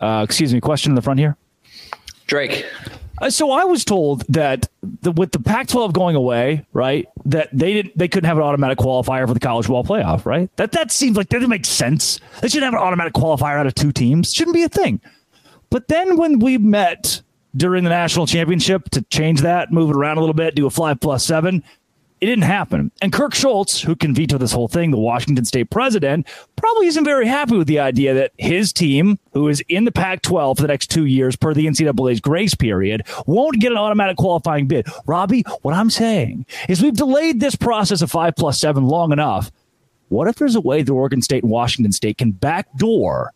Uh, 0.00 0.22
excuse 0.24 0.52
me, 0.52 0.60
question 0.60 0.90
in 0.90 0.96
the 0.96 1.02
front 1.02 1.20
here. 1.20 1.36
Drake. 2.26 2.66
Uh, 3.20 3.30
so 3.30 3.52
I 3.52 3.64
was 3.64 3.84
told 3.84 4.24
that 4.28 4.68
the, 4.82 5.12
with 5.12 5.30
the 5.30 5.38
Pac-12 5.38 5.92
going 5.92 6.16
away, 6.16 6.66
right, 6.72 7.06
that 7.26 7.48
they 7.52 7.72
didn't, 7.72 7.96
they 7.96 8.08
couldn't 8.08 8.26
have 8.26 8.36
an 8.36 8.42
automatic 8.42 8.78
qualifier 8.78 9.28
for 9.28 9.34
the 9.34 9.40
college 9.40 9.68
ball 9.68 9.84
playoff, 9.84 10.26
right? 10.26 10.50
That 10.56 10.72
that 10.72 10.90
seems 10.90 11.16
like 11.16 11.28
that 11.28 11.36
doesn't 11.36 11.50
make 11.50 11.64
sense. 11.64 12.18
They 12.40 12.48
shouldn't 12.48 12.72
have 12.72 12.74
an 12.74 12.84
automatic 12.84 13.12
qualifier 13.12 13.58
out 13.58 13.66
of 13.68 13.74
two 13.74 13.92
teams. 13.92 14.32
Shouldn't 14.32 14.54
be 14.54 14.64
a 14.64 14.68
thing. 14.68 15.00
But 15.70 15.86
then 15.86 16.16
when 16.16 16.40
we 16.40 16.58
met 16.58 17.22
during 17.56 17.84
the 17.84 17.90
national 17.90 18.26
championship 18.26 18.88
to 18.90 19.02
change 19.02 19.42
that, 19.42 19.72
move 19.72 19.90
it 19.90 19.96
around 19.96 20.16
a 20.16 20.20
little 20.20 20.34
bit, 20.34 20.54
do 20.54 20.66
a 20.66 20.70
five 20.70 21.00
plus 21.00 21.24
seven. 21.24 21.62
It 22.20 22.26
didn't 22.26 22.44
happen. 22.44 22.92
And 23.02 23.12
Kirk 23.12 23.34
Schulz, 23.34 23.82
who 23.82 23.96
can 23.96 24.14
veto 24.14 24.38
this 24.38 24.52
whole 24.52 24.68
thing, 24.68 24.92
the 24.92 24.96
Washington 24.96 25.44
state 25.44 25.70
president, 25.70 26.28
probably 26.54 26.86
isn't 26.86 27.04
very 27.04 27.26
happy 27.26 27.58
with 27.58 27.66
the 27.66 27.80
idea 27.80 28.14
that 28.14 28.30
his 28.38 28.72
team, 28.72 29.18
who 29.32 29.48
is 29.48 29.60
in 29.68 29.86
the 29.86 29.90
Pac 29.90 30.22
12 30.22 30.56
for 30.56 30.62
the 30.62 30.68
next 30.68 30.88
two 30.88 31.06
years 31.06 31.34
per 31.34 31.52
the 31.52 31.66
NCAA's 31.66 32.20
grace 32.20 32.54
period, 32.54 33.02
won't 33.26 33.58
get 33.58 33.72
an 33.72 33.78
automatic 33.78 34.18
qualifying 34.18 34.68
bid. 34.68 34.86
Robbie, 35.04 35.42
what 35.62 35.74
I'm 35.74 35.90
saying 35.90 36.46
is 36.68 36.80
we've 36.80 36.96
delayed 36.96 37.40
this 37.40 37.56
process 37.56 38.02
of 38.02 38.10
five 38.12 38.36
plus 38.36 38.60
seven 38.60 38.86
long 38.86 39.10
enough. 39.10 39.50
What 40.08 40.28
if 40.28 40.36
there's 40.36 40.54
a 40.54 40.60
way 40.60 40.82
that 40.82 40.92
Oregon 40.92 41.22
State 41.22 41.42
and 41.42 41.50
Washington 41.50 41.90
State 41.90 42.18
can 42.18 42.30
backdoor 42.30 43.32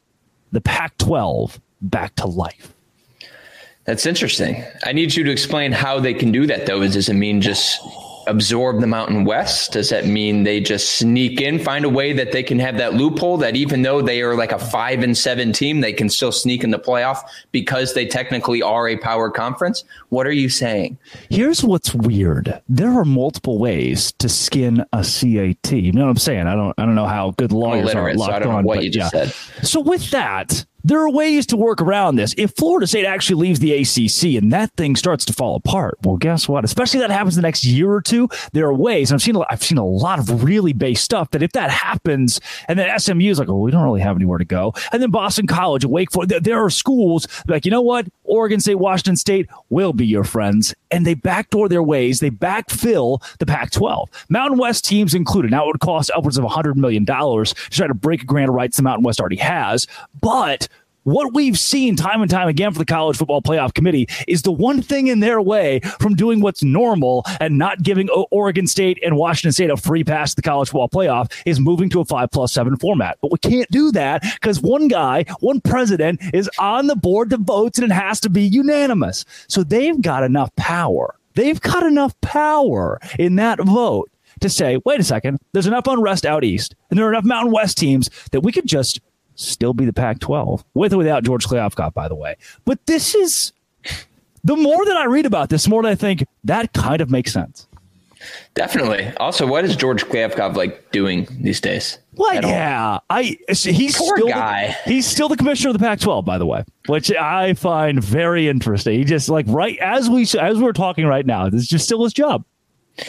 the 0.52 0.60
Pac 0.60 0.96
12 0.98 1.60
back 1.80 2.14
to 2.16 2.26
life? 2.26 2.75
That's 3.86 4.04
interesting. 4.04 4.64
I 4.84 4.92
need 4.92 5.14
you 5.14 5.24
to 5.24 5.30
explain 5.30 5.72
how 5.72 6.00
they 6.00 6.12
can 6.12 6.32
do 6.32 6.46
that, 6.46 6.66
though. 6.66 6.80
Does 6.80 7.08
it 7.08 7.14
mean 7.14 7.40
just 7.40 7.80
absorb 8.26 8.80
the 8.80 8.86
Mountain 8.86 9.24
West? 9.24 9.72
Does 9.72 9.90
that 9.90 10.06
mean 10.06 10.44
they 10.44 10.60
just 10.60 10.96
sneak 10.98 11.40
in, 11.40 11.58
find 11.58 11.84
a 11.84 11.88
way 11.88 12.12
that 12.12 12.32
they 12.32 12.42
can 12.42 12.58
have 12.58 12.76
that 12.78 12.94
loophole 12.94 13.36
that 13.38 13.56
even 13.56 13.82
though 13.82 14.02
they 14.02 14.22
are 14.22 14.34
like 14.34 14.52
a 14.52 14.58
five 14.58 15.02
and 15.02 15.16
seven 15.16 15.52
team, 15.52 15.80
they 15.80 15.92
can 15.92 16.08
still 16.08 16.32
sneak 16.32 16.64
in 16.64 16.70
the 16.70 16.78
playoff 16.78 17.20
because 17.52 17.94
they 17.94 18.06
technically 18.06 18.62
are 18.62 18.88
a 18.88 18.96
power 18.96 19.30
conference? 19.30 19.84
What 20.08 20.26
are 20.26 20.32
you 20.32 20.48
saying? 20.48 20.98
Here's 21.30 21.62
what's 21.62 21.94
weird. 21.94 22.60
There 22.68 22.90
are 22.90 23.04
multiple 23.04 23.58
ways 23.58 24.12
to 24.18 24.28
skin 24.28 24.84
a 24.92 25.04
CAT. 25.04 25.72
You 25.72 25.92
know 25.92 26.04
what 26.04 26.10
I'm 26.10 26.16
saying? 26.16 26.46
I 26.46 26.54
don't 26.54 26.74
I 26.78 26.84
don't 26.84 26.94
know 26.94 27.06
how 27.06 27.32
good 27.32 27.52
lawyers 27.52 27.94
are 27.94 28.12
locked 28.14 28.30
so 28.30 28.36
I 28.36 28.38
don't 28.40 28.54
on, 28.54 28.64
what 28.64 28.82
you 28.82 28.90
just 28.90 29.14
yeah. 29.14 29.26
said. 29.26 29.64
So 29.66 29.80
with 29.80 30.10
that, 30.10 30.64
there 30.86 31.00
are 31.00 31.10
ways 31.10 31.46
to 31.46 31.56
work 31.56 31.82
around 31.82 32.14
this. 32.14 32.32
If 32.38 32.54
Florida 32.54 32.86
State 32.86 33.06
actually 33.06 33.42
leaves 33.42 33.58
the 33.58 33.72
ACC 33.72 34.40
and 34.40 34.52
that 34.52 34.70
thing 34.76 34.94
starts 34.94 35.24
to 35.24 35.32
fall 35.32 35.56
apart, 35.56 35.98
well, 36.04 36.16
guess 36.16 36.48
what? 36.48 36.64
Especially 36.64 37.00
that 37.00 37.10
happens 37.10 37.34
the 37.34 37.42
next 37.42 37.64
year 37.64 37.90
or 37.90 38.00
two, 38.00 38.28
there 38.52 38.66
are 38.66 38.74
ways. 38.74 39.10
I've 39.10 39.20
seen 39.20 39.36
I've 39.50 39.64
seen 39.64 39.78
a 39.78 39.84
lot 39.84 40.20
of 40.20 40.44
really 40.44 40.72
base 40.72 41.00
stuff 41.00 41.30
that 41.32 41.42
if 41.42 41.50
that 41.52 41.70
happens, 41.70 42.40
and 42.68 42.78
then 42.78 42.96
SMU 43.00 43.30
is 43.30 43.40
like, 43.40 43.48
well, 43.48 43.60
we 43.60 43.72
don't 43.72 43.82
really 43.82 44.00
have 44.00 44.14
anywhere 44.14 44.38
to 44.38 44.44
go, 44.44 44.74
and 44.92 45.02
then 45.02 45.10
Boston 45.10 45.48
College, 45.48 45.84
Wake 45.84 46.12
Forest, 46.12 46.44
there 46.44 46.64
are 46.64 46.70
schools 46.70 47.26
like, 47.48 47.64
you 47.64 47.72
know 47.72 47.82
what? 47.82 48.06
Oregon 48.26 48.60
State, 48.60 48.76
Washington 48.76 49.16
State 49.16 49.48
will 49.70 49.92
be 49.92 50.06
your 50.06 50.24
friends, 50.24 50.74
and 50.90 51.06
they 51.06 51.14
backdoor 51.14 51.68
their 51.68 51.82
ways. 51.82 52.20
They 52.20 52.30
backfill 52.30 53.22
the 53.38 53.46
Pac-12. 53.46 54.08
Mountain 54.28 54.58
West 54.58 54.84
teams 54.84 55.14
included. 55.14 55.50
Now 55.50 55.64
it 55.64 55.68
would 55.68 55.80
cost 55.80 56.10
upwards 56.14 56.38
of 56.38 56.44
$100 56.44 56.76
million 56.76 57.04
to 57.06 57.54
try 57.70 57.86
to 57.86 57.94
break 57.94 58.22
a 58.22 58.26
grant 58.26 58.48
of 58.48 58.54
rights 58.54 58.76
the 58.76 58.82
Mountain 58.82 59.04
West 59.04 59.20
already 59.20 59.36
has, 59.36 59.86
but 60.20 60.68
what 61.06 61.32
we've 61.34 61.56
seen 61.56 61.94
time 61.94 62.20
and 62.20 62.28
time 62.28 62.48
again 62.48 62.72
for 62.72 62.80
the 62.80 62.84
college 62.84 63.16
football 63.16 63.40
playoff 63.40 63.72
committee 63.74 64.08
is 64.26 64.42
the 64.42 64.50
one 64.50 64.82
thing 64.82 65.06
in 65.06 65.20
their 65.20 65.40
way 65.40 65.78
from 66.00 66.16
doing 66.16 66.40
what's 66.40 66.64
normal 66.64 67.24
and 67.38 67.56
not 67.56 67.80
giving 67.80 68.08
Oregon 68.32 68.66
State 68.66 68.98
and 69.04 69.16
Washington 69.16 69.52
State 69.52 69.70
a 69.70 69.76
free 69.76 70.02
pass 70.02 70.30
to 70.30 70.36
the 70.36 70.42
college 70.42 70.68
football 70.68 70.88
playoff 70.88 71.30
is 71.46 71.60
moving 71.60 71.88
to 71.90 72.00
a 72.00 72.04
five 72.04 72.32
plus 72.32 72.52
seven 72.52 72.76
format. 72.76 73.18
But 73.22 73.30
we 73.30 73.38
can't 73.38 73.70
do 73.70 73.92
that 73.92 74.22
because 74.22 74.60
one 74.60 74.88
guy, 74.88 75.24
one 75.38 75.60
president 75.60 76.20
is 76.34 76.50
on 76.58 76.88
the 76.88 76.96
board 76.96 77.30
that 77.30 77.40
votes 77.40 77.78
and 77.78 77.88
it 77.88 77.94
has 77.94 78.18
to 78.20 78.28
be 78.28 78.42
unanimous. 78.42 79.24
So 79.46 79.62
they've 79.62 80.00
got 80.02 80.24
enough 80.24 80.54
power. 80.56 81.14
They've 81.34 81.60
got 81.60 81.84
enough 81.84 82.20
power 82.20 82.98
in 83.16 83.36
that 83.36 83.60
vote 83.60 84.10
to 84.40 84.50
say, 84.50 84.80
wait 84.84 85.00
a 85.00 85.04
second, 85.04 85.38
there's 85.52 85.66
enough 85.66 85.86
unrest 85.86 86.26
out 86.26 86.42
east 86.42 86.74
and 86.90 86.98
there 86.98 87.06
are 87.06 87.12
enough 87.12 87.24
Mountain 87.24 87.52
West 87.52 87.78
teams 87.78 88.10
that 88.32 88.40
we 88.40 88.52
could 88.52 88.66
just 88.66 89.00
still 89.36 89.72
be 89.72 89.84
the 89.84 89.92
Pac 89.92 90.18
12 90.18 90.64
with 90.74 90.92
or 90.92 90.98
without 90.98 91.22
George 91.24 91.46
Kliavkoff, 91.46 91.94
by 91.94 92.08
the 92.08 92.14
way. 92.14 92.36
But 92.64 92.84
this 92.86 93.14
is 93.14 93.52
the 94.42 94.56
more 94.56 94.84
that 94.84 94.96
I 94.96 95.04
read 95.04 95.26
about 95.26 95.50
this, 95.50 95.64
the 95.64 95.70
more 95.70 95.82
that 95.82 95.92
I 95.92 95.94
think 95.94 96.26
that 96.44 96.72
kind 96.72 97.00
of 97.00 97.10
makes 97.10 97.32
sense. 97.32 97.66
Definitely. 98.54 99.12
Also, 99.18 99.46
what 99.46 99.64
is 99.64 99.76
George 99.76 100.04
Kliavkoff 100.04 100.56
like 100.56 100.90
doing 100.90 101.28
these 101.40 101.60
days? 101.60 101.98
Well, 102.14 102.34
yeah, 102.42 102.98
I 103.10 103.36
he's 103.48 103.96
Poor 103.96 104.16
still 104.16 104.28
guy. 104.28 104.74
The, 104.84 104.90
he's 104.90 105.06
still 105.06 105.28
the 105.28 105.36
commissioner 105.36 105.70
of 105.70 105.74
the 105.74 105.84
Pac-12, 105.84 106.24
by 106.24 106.38
the 106.38 106.46
way, 106.46 106.64
which 106.86 107.12
I 107.12 107.52
find 107.54 108.02
very 108.02 108.48
interesting. 108.48 108.98
He 108.98 109.04
just 109.04 109.28
like 109.28 109.44
right 109.48 109.78
as 109.78 110.08
we 110.08 110.22
as 110.40 110.58
we're 110.58 110.72
talking 110.72 111.06
right 111.06 111.26
now, 111.26 111.50
this 111.50 111.62
is 111.62 111.68
just 111.68 111.84
still 111.84 112.02
his 112.04 112.14
job. 112.14 112.44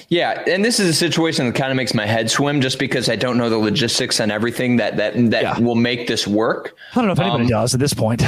Yeah, 0.10 0.44
and 0.48 0.66
this 0.66 0.80
is 0.80 0.90
a 0.90 0.94
situation 0.94 1.46
that 1.46 1.56
kind 1.56 1.72
of 1.72 1.78
makes 1.78 1.94
my 1.94 2.06
head 2.06 2.30
swim 2.30 2.60
just 2.62 2.78
because 2.78 3.10
I 3.10 3.16
don't 3.16 3.38
know 3.38 3.50
the 3.50 3.58
logistics 3.58 4.20
and 4.20 4.32
everything 4.32 4.78
that 4.78 4.98
that 4.98 5.14
that 5.32 5.44
Yeah. 5.44 5.60
will 5.60 5.76
make 5.76 6.08
this 6.08 6.28
work. 6.28 6.76
I 6.92 6.96
don't 6.96 7.08
know 7.08 7.14
if 7.14 7.20
anybody 7.20 7.44
Um, 7.46 7.50
does 7.50 7.74
at 7.74 7.80
this 7.80 7.94
point. 7.94 8.22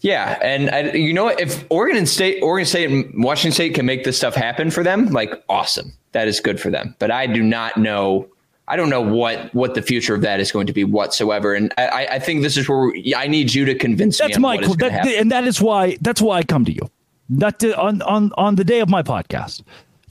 Yeah, 0.00 0.38
and 0.40 0.70
I, 0.70 0.92
you 0.92 1.12
know 1.12 1.24
what? 1.24 1.40
If 1.40 1.64
Oregon 1.70 2.06
State, 2.06 2.40
Oregon 2.42 2.66
State, 2.66 2.88
and 2.90 3.24
Washington 3.24 3.52
State 3.52 3.74
can 3.74 3.84
make 3.84 4.04
this 4.04 4.16
stuff 4.16 4.34
happen 4.34 4.70
for 4.70 4.84
them, 4.84 5.06
like 5.06 5.42
awesome, 5.48 5.92
that 6.12 6.28
is 6.28 6.38
good 6.40 6.60
for 6.60 6.70
them. 6.70 6.94
But 7.00 7.10
I 7.10 7.26
do 7.26 7.42
not 7.42 7.76
know. 7.76 8.28
I 8.68 8.76
don't 8.76 8.90
know 8.90 9.00
what 9.00 9.52
what 9.54 9.74
the 9.74 9.82
future 9.82 10.14
of 10.14 10.20
that 10.22 10.40
is 10.40 10.52
going 10.52 10.68
to 10.68 10.72
be 10.72 10.84
whatsoever. 10.84 11.54
And 11.54 11.74
I, 11.78 12.06
I 12.12 12.18
think 12.18 12.42
this 12.42 12.56
is 12.56 12.68
where 12.68 12.78
we, 12.92 13.14
I 13.14 13.26
need 13.26 13.52
you 13.54 13.64
to 13.64 13.74
convince 13.74 14.20
me. 14.20 14.28
That's 14.28 14.38
what 14.38 14.62
is 14.62 14.76
that, 14.76 15.06
and 15.06 15.32
that 15.32 15.44
is 15.44 15.60
why 15.60 15.96
that's 16.00 16.22
why 16.22 16.36
I 16.38 16.42
come 16.44 16.64
to 16.66 16.72
you. 16.72 16.88
Not 17.28 17.58
to, 17.60 17.76
on 17.78 18.00
on 18.02 18.30
on 18.36 18.54
the 18.54 18.64
day 18.64 18.80
of 18.80 18.88
my 18.88 19.02
podcast, 19.02 19.62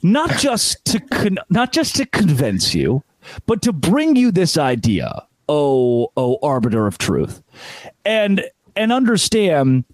not 0.02 0.30
just 0.38 0.84
to 0.86 1.00
con, 1.00 1.38
not 1.50 1.72
just 1.72 1.96
to 1.96 2.06
convince 2.06 2.74
you, 2.74 3.02
but 3.46 3.62
to 3.62 3.72
bring 3.72 4.16
you 4.16 4.30
this 4.30 4.56
idea. 4.56 5.24
Oh, 5.48 6.12
oh, 6.16 6.38
arbiter 6.42 6.86
of 6.86 6.98
truth, 6.98 7.42
and 8.04 8.44
and 8.76 8.92
understand. 8.92 9.84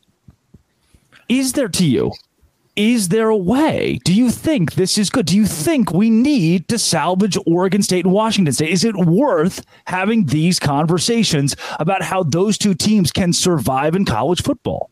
Is 1.29 1.55
there 1.55 1.69
to 1.69 1.87
you? 1.87 2.13
Is 2.77 3.09
there 3.09 3.29
a 3.29 3.37
way? 3.37 4.01
Do 4.05 4.13
you 4.13 4.31
think 4.31 4.75
this 4.75 4.99
is 4.99 5.09
good? 5.09 5.27
Do 5.27 5.37
you 5.37 5.47
think 5.47 5.93
we 5.93 6.11
need 6.11 6.67
to 6.69 6.79
salvage 6.79 7.39
Oregon 7.47 7.83
State 7.83 8.05
and 8.05 8.13
Washington 8.13 8.53
State? 8.53 8.71
Is 8.71 8.85
it 8.85 8.97
worth 8.97 9.65
having 9.87 10.27
these 10.27 10.59
conversations 10.59 11.55
about 11.79 12.03
how 12.03 12.25
those 12.25 12.59
two 12.59 12.75
teams 12.75 13.13
can 13.13 13.33
survive 13.33 13.95
in 13.95 14.05
college 14.05 14.43
football? 14.43 14.91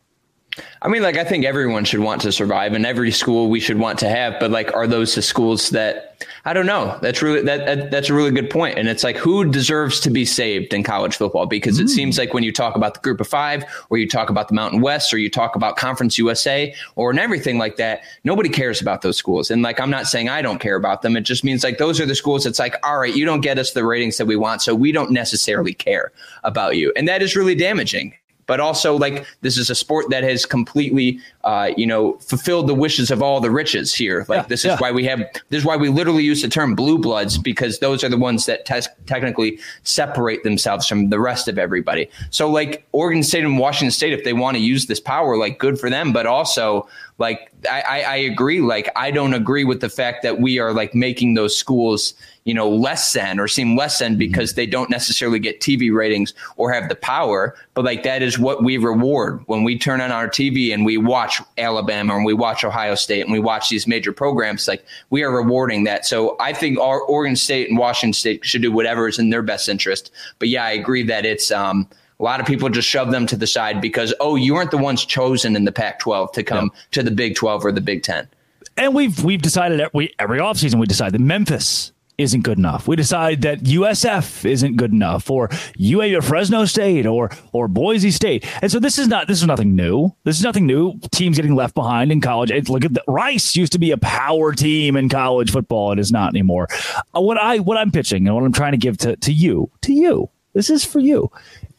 I 0.81 0.87
mean, 0.87 1.01
like 1.01 1.17
I 1.17 1.23
think 1.23 1.45
everyone 1.45 1.85
should 1.85 2.01
want 2.01 2.21
to 2.21 2.31
survive, 2.31 2.73
and 2.73 2.85
every 2.85 3.11
school 3.11 3.49
we 3.49 3.59
should 3.59 3.79
want 3.79 3.99
to 3.99 4.09
have. 4.09 4.39
But 4.39 4.51
like, 4.51 4.73
are 4.73 4.85
those 4.85 5.15
the 5.15 5.21
schools 5.21 5.69
that 5.71 6.25
I 6.45 6.53
don't 6.53 6.65
know? 6.65 6.97
That's 7.01 7.21
really 7.21 7.41
that, 7.41 7.65
that 7.65 7.91
that's 7.91 8.09
a 8.09 8.13
really 8.13 8.31
good 8.31 8.49
point. 8.49 8.77
And 8.77 8.87
it's 8.87 9.03
like, 9.03 9.15
who 9.15 9.45
deserves 9.45 9.99
to 10.01 10.09
be 10.09 10.25
saved 10.25 10.73
in 10.73 10.83
college 10.83 11.15
football? 11.15 11.45
Because 11.45 11.79
it 11.79 11.89
seems 11.89 12.17
hmm. 12.17 12.21
like 12.21 12.33
when 12.33 12.43
you 12.43 12.51
talk 12.51 12.75
about 12.75 12.93
the 12.93 12.99
Group 12.99 13.21
of 13.21 13.27
Five, 13.27 13.63
or 13.89 13.97
you 13.97 14.07
talk 14.07 14.29
about 14.29 14.49
the 14.49 14.53
Mountain 14.53 14.81
West, 14.81 15.13
or 15.13 15.17
you 15.17 15.29
talk 15.29 15.55
about 15.55 15.77
Conference 15.77 16.17
USA, 16.17 16.73
or 16.95 17.09
and 17.09 17.19
everything 17.19 17.57
like 17.57 17.77
that, 17.77 18.01
nobody 18.23 18.49
cares 18.49 18.81
about 18.81 19.01
those 19.01 19.17
schools. 19.17 19.49
And 19.49 19.61
like, 19.61 19.79
I'm 19.79 19.89
not 19.89 20.05
saying 20.05 20.29
I 20.29 20.41
don't 20.41 20.59
care 20.59 20.75
about 20.75 21.01
them. 21.01 21.17
It 21.17 21.21
just 21.21 21.43
means 21.43 21.63
like 21.63 21.77
those 21.77 21.99
are 21.99 22.05
the 22.05 22.15
schools. 22.15 22.45
It's 22.45 22.59
like, 22.59 22.75
all 22.83 22.99
right, 22.99 23.15
you 23.15 23.25
don't 23.25 23.41
get 23.41 23.57
us 23.57 23.71
the 23.71 23.85
ratings 23.85 24.17
that 24.17 24.25
we 24.25 24.35
want, 24.35 24.61
so 24.61 24.75
we 24.75 24.91
don't 24.91 25.11
necessarily 25.11 25.73
care 25.73 26.11
about 26.43 26.75
you, 26.75 26.93
and 26.95 27.07
that 27.07 27.21
is 27.23 27.35
really 27.35 27.55
damaging 27.55 28.13
but 28.45 28.59
also 28.59 28.97
like 28.97 29.25
this 29.41 29.57
is 29.57 29.69
a 29.69 29.75
sport 29.75 30.09
that 30.09 30.23
has 30.23 30.45
completely 30.45 31.19
uh, 31.43 31.71
you 31.75 31.85
know, 31.85 32.13
fulfilled 32.19 32.67
the 32.67 32.73
wishes 32.73 33.11
of 33.11 33.21
all 33.21 33.41
the 33.41 33.51
riches 33.51 33.93
here. 33.93 34.25
Like 34.29 34.43
Yeah, 34.43 34.47
this 34.47 34.63
yeah. 34.63 34.75
is 34.75 34.79
why 34.81 34.91
we 34.91 35.03
have 35.05 35.19
this 35.49 35.59
is 35.59 35.65
why 35.65 35.75
we 35.75 35.89
literally 35.89 36.23
use 36.23 36.41
the 36.41 36.47
term 36.47 36.73
blue 36.73 36.97
bloods 36.97 37.37
because 37.37 37.79
those 37.79 38.03
are 38.03 38.09
the 38.09 38.17
ones 38.17 38.45
that 38.45 38.65
tes- 38.65 38.87
technically 39.05 39.59
separate 39.83 40.43
themselves 40.43 40.87
from 40.87 41.09
the 41.09 41.19
rest 41.19 41.47
of 41.47 41.57
everybody. 41.57 42.09
So 42.29 42.49
like 42.49 42.87
Oregon 42.93 43.23
State 43.23 43.43
and 43.43 43.59
Washington 43.59 43.91
State, 43.91 44.13
if 44.13 44.23
they 44.23 44.33
want 44.33 44.55
to 44.55 44.63
use 44.63 44.85
this 44.85 44.99
power, 44.99 45.35
like 45.37 45.59
good 45.59 45.79
for 45.79 45.89
them, 45.89 46.13
but 46.13 46.25
also 46.25 46.87
like 47.17 47.51
I, 47.69 47.81
I, 47.81 48.01
I 48.01 48.15
agree. 48.15 48.61
Like 48.61 48.89
I 48.95 49.11
don't 49.11 49.33
agree 49.33 49.65
with 49.65 49.81
the 49.81 49.89
fact 49.89 50.23
that 50.23 50.39
we 50.39 50.59
are 50.59 50.73
like 50.73 50.95
making 50.95 51.33
those 51.33 51.57
schools, 51.57 52.13
you 52.45 52.53
know, 52.53 52.69
less 52.69 53.13
than 53.13 53.39
or 53.39 53.47
seem 53.47 53.77
less 53.77 53.99
than 53.99 54.17
because 54.17 54.53
they 54.53 54.65
don't 54.65 54.89
necessarily 54.89 55.39
get 55.39 55.61
TV 55.61 55.93
ratings 55.93 56.33
or 56.57 56.71
have 56.71 56.89
the 56.89 56.95
power. 56.95 57.55
But 57.73 57.85
like 57.85 58.03
that 58.03 58.21
is 58.21 58.37
what 58.37 58.63
we 58.63 58.77
reward 58.77 59.41
when 59.45 59.63
we 59.63 59.77
turn 59.77 60.01
on 60.01 60.11
our 60.11 60.27
TV 60.27 60.73
and 60.73 60.85
we 60.85 60.97
watch 60.97 61.41
Alabama 61.57 62.15
and 62.15 62.25
we 62.25 62.33
watch 62.33 62.63
Ohio 62.63 62.95
State 62.95 63.21
and 63.21 63.31
we 63.31 63.39
watch 63.39 63.69
these 63.69 63.87
major 63.87 64.11
programs. 64.11 64.67
Like 64.67 64.85
we 65.09 65.23
are 65.23 65.31
rewarding 65.31 65.85
that. 65.85 66.05
So 66.05 66.35
I 66.39 66.53
think 66.53 66.79
our 66.79 67.01
Oregon 67.01 67.35
State 67.35 67.69
and 67.69 67.77
Washington 67.77 68.13
State 68.13 68.45
should 68.45 68.61
do 68.61 68.71
whatever 68.71 69.07
is 69.07 69.19
in 69.19 69.29
their 69.29 69.41
best 69.41 69.69
interest. 69.69 70.11
But 70.39 70.49
yeah, 70.49 70.65
I 70.65 70.71
agree 70.71 71.03
that 71.03 71.25
it's 71.25 71.49
um 71.49 71.87
a 72.19 72.23
lot 72.23 72.39
of 72.39 72.45
people 72.45 72.69
just 72.69 72.87
shove 72.87 73.11
them 73.11 73.25
to 73.27 73.35
the 73.35 73.47
side 73.47 73.81
because 73.81 74.13
oh, 74.19 74.35
you 74.35 74.53
weren't 74.53 74.71
the 74.71 74.77
ones 74.77 75.05
chosen 75.05 75.55
in 75.55 75.65
the 75.65 75.71
Pac-12 75.71 76.33
to 76.33 76.43
come 76.43 76.71
to 76.91 77.03
the 77.03 77.11
Big 77.11 77.35
12 77.35 77.65
or 77.65 77.71
the 77.71 77.81
Big 77.81 78.03
10. 78.03 78.27
And 78.75 78.93
we've 78.93 79.23
we've 79.23 79.41
decided 79.41 79.79
that 79.79 79.93
we 79.93 80.13
every 80.19 80.39
offseason 80.39 80.75
we 80.75 80.87
decide 80.87 81.13
that 81.13 81.21
Memphis 81.21 81.92
isn't 82.17 82.41
good 82.41 82.57
enough. 82.57 82.87
We 82.87 82.95
decide 82.95 83.41
that 83.41 83.63
USF 83.63 84.45
isn't 84.45 84.77
good 84.77 84.91
enough, 84.91 85.29
or 85.29 85.49
UA 85.77 86.17
or 86.17 86.21
Fresno 86.21 86.65
State, 86.65 87.05
or 87.05 87.31
or 87.51 87.67
Boise 87.67 88.11
State. 88.11 88.45
And 88.61 88.71
so 88.71 88.79
this 88.79 88.97
is 88.97 89.07
not 89.07 89.27
this 89.27 89.41
is 89.41 89.47
nothing 89.47 89.75
new. 89.75 90.11
This 90.23 90.37
is 90.37 90.43
nothing 90.43 90.65
new. 90.65 90.99
Teams 91.11 91.37
getting 91.37 91.55
left 91.55 91.75
behind 91.75 92.11
in 92.11 92.21
college. 92.21 92.51
It, 92.51 92.69
look 92.69 92.85
at 92.85 92.93
the, 92.93 93.03
Rice 93.07 93.55
used 93.55 93.73
to 93.73 93.79
be 93.79 93.91
a 93.91 93.97
power 93.97 94.53
team 94.53 94.95
in 94.95 95.09
college 95.09 95.51
football. 95.51 95.91
And 95.91 95.99
it 95.99 96.01
is 96.01 96.11
not 96.11 96.29
anymore. 96.29 96.67
Uh, 97.15 97.21
what 97.21 97.37
I 97.37 97.59
what 97.59 97.77
I'm 97.77 97.91
pitching 97.91 98.27
and 98.27 98.35
what 98.35 98.43
I'm 98.43 98.53
trying 98.53 98.73
to 98.73 98.77
give 98.77 98.97
to 98.99 99.15
to 99.15 99.33
you 99.33 99.71
to 99.81 99.93
you. 99.93 100.29
This 100.53 100.69
is 100.69 100.85
for 100.85 100.99
you. 100.99 101.31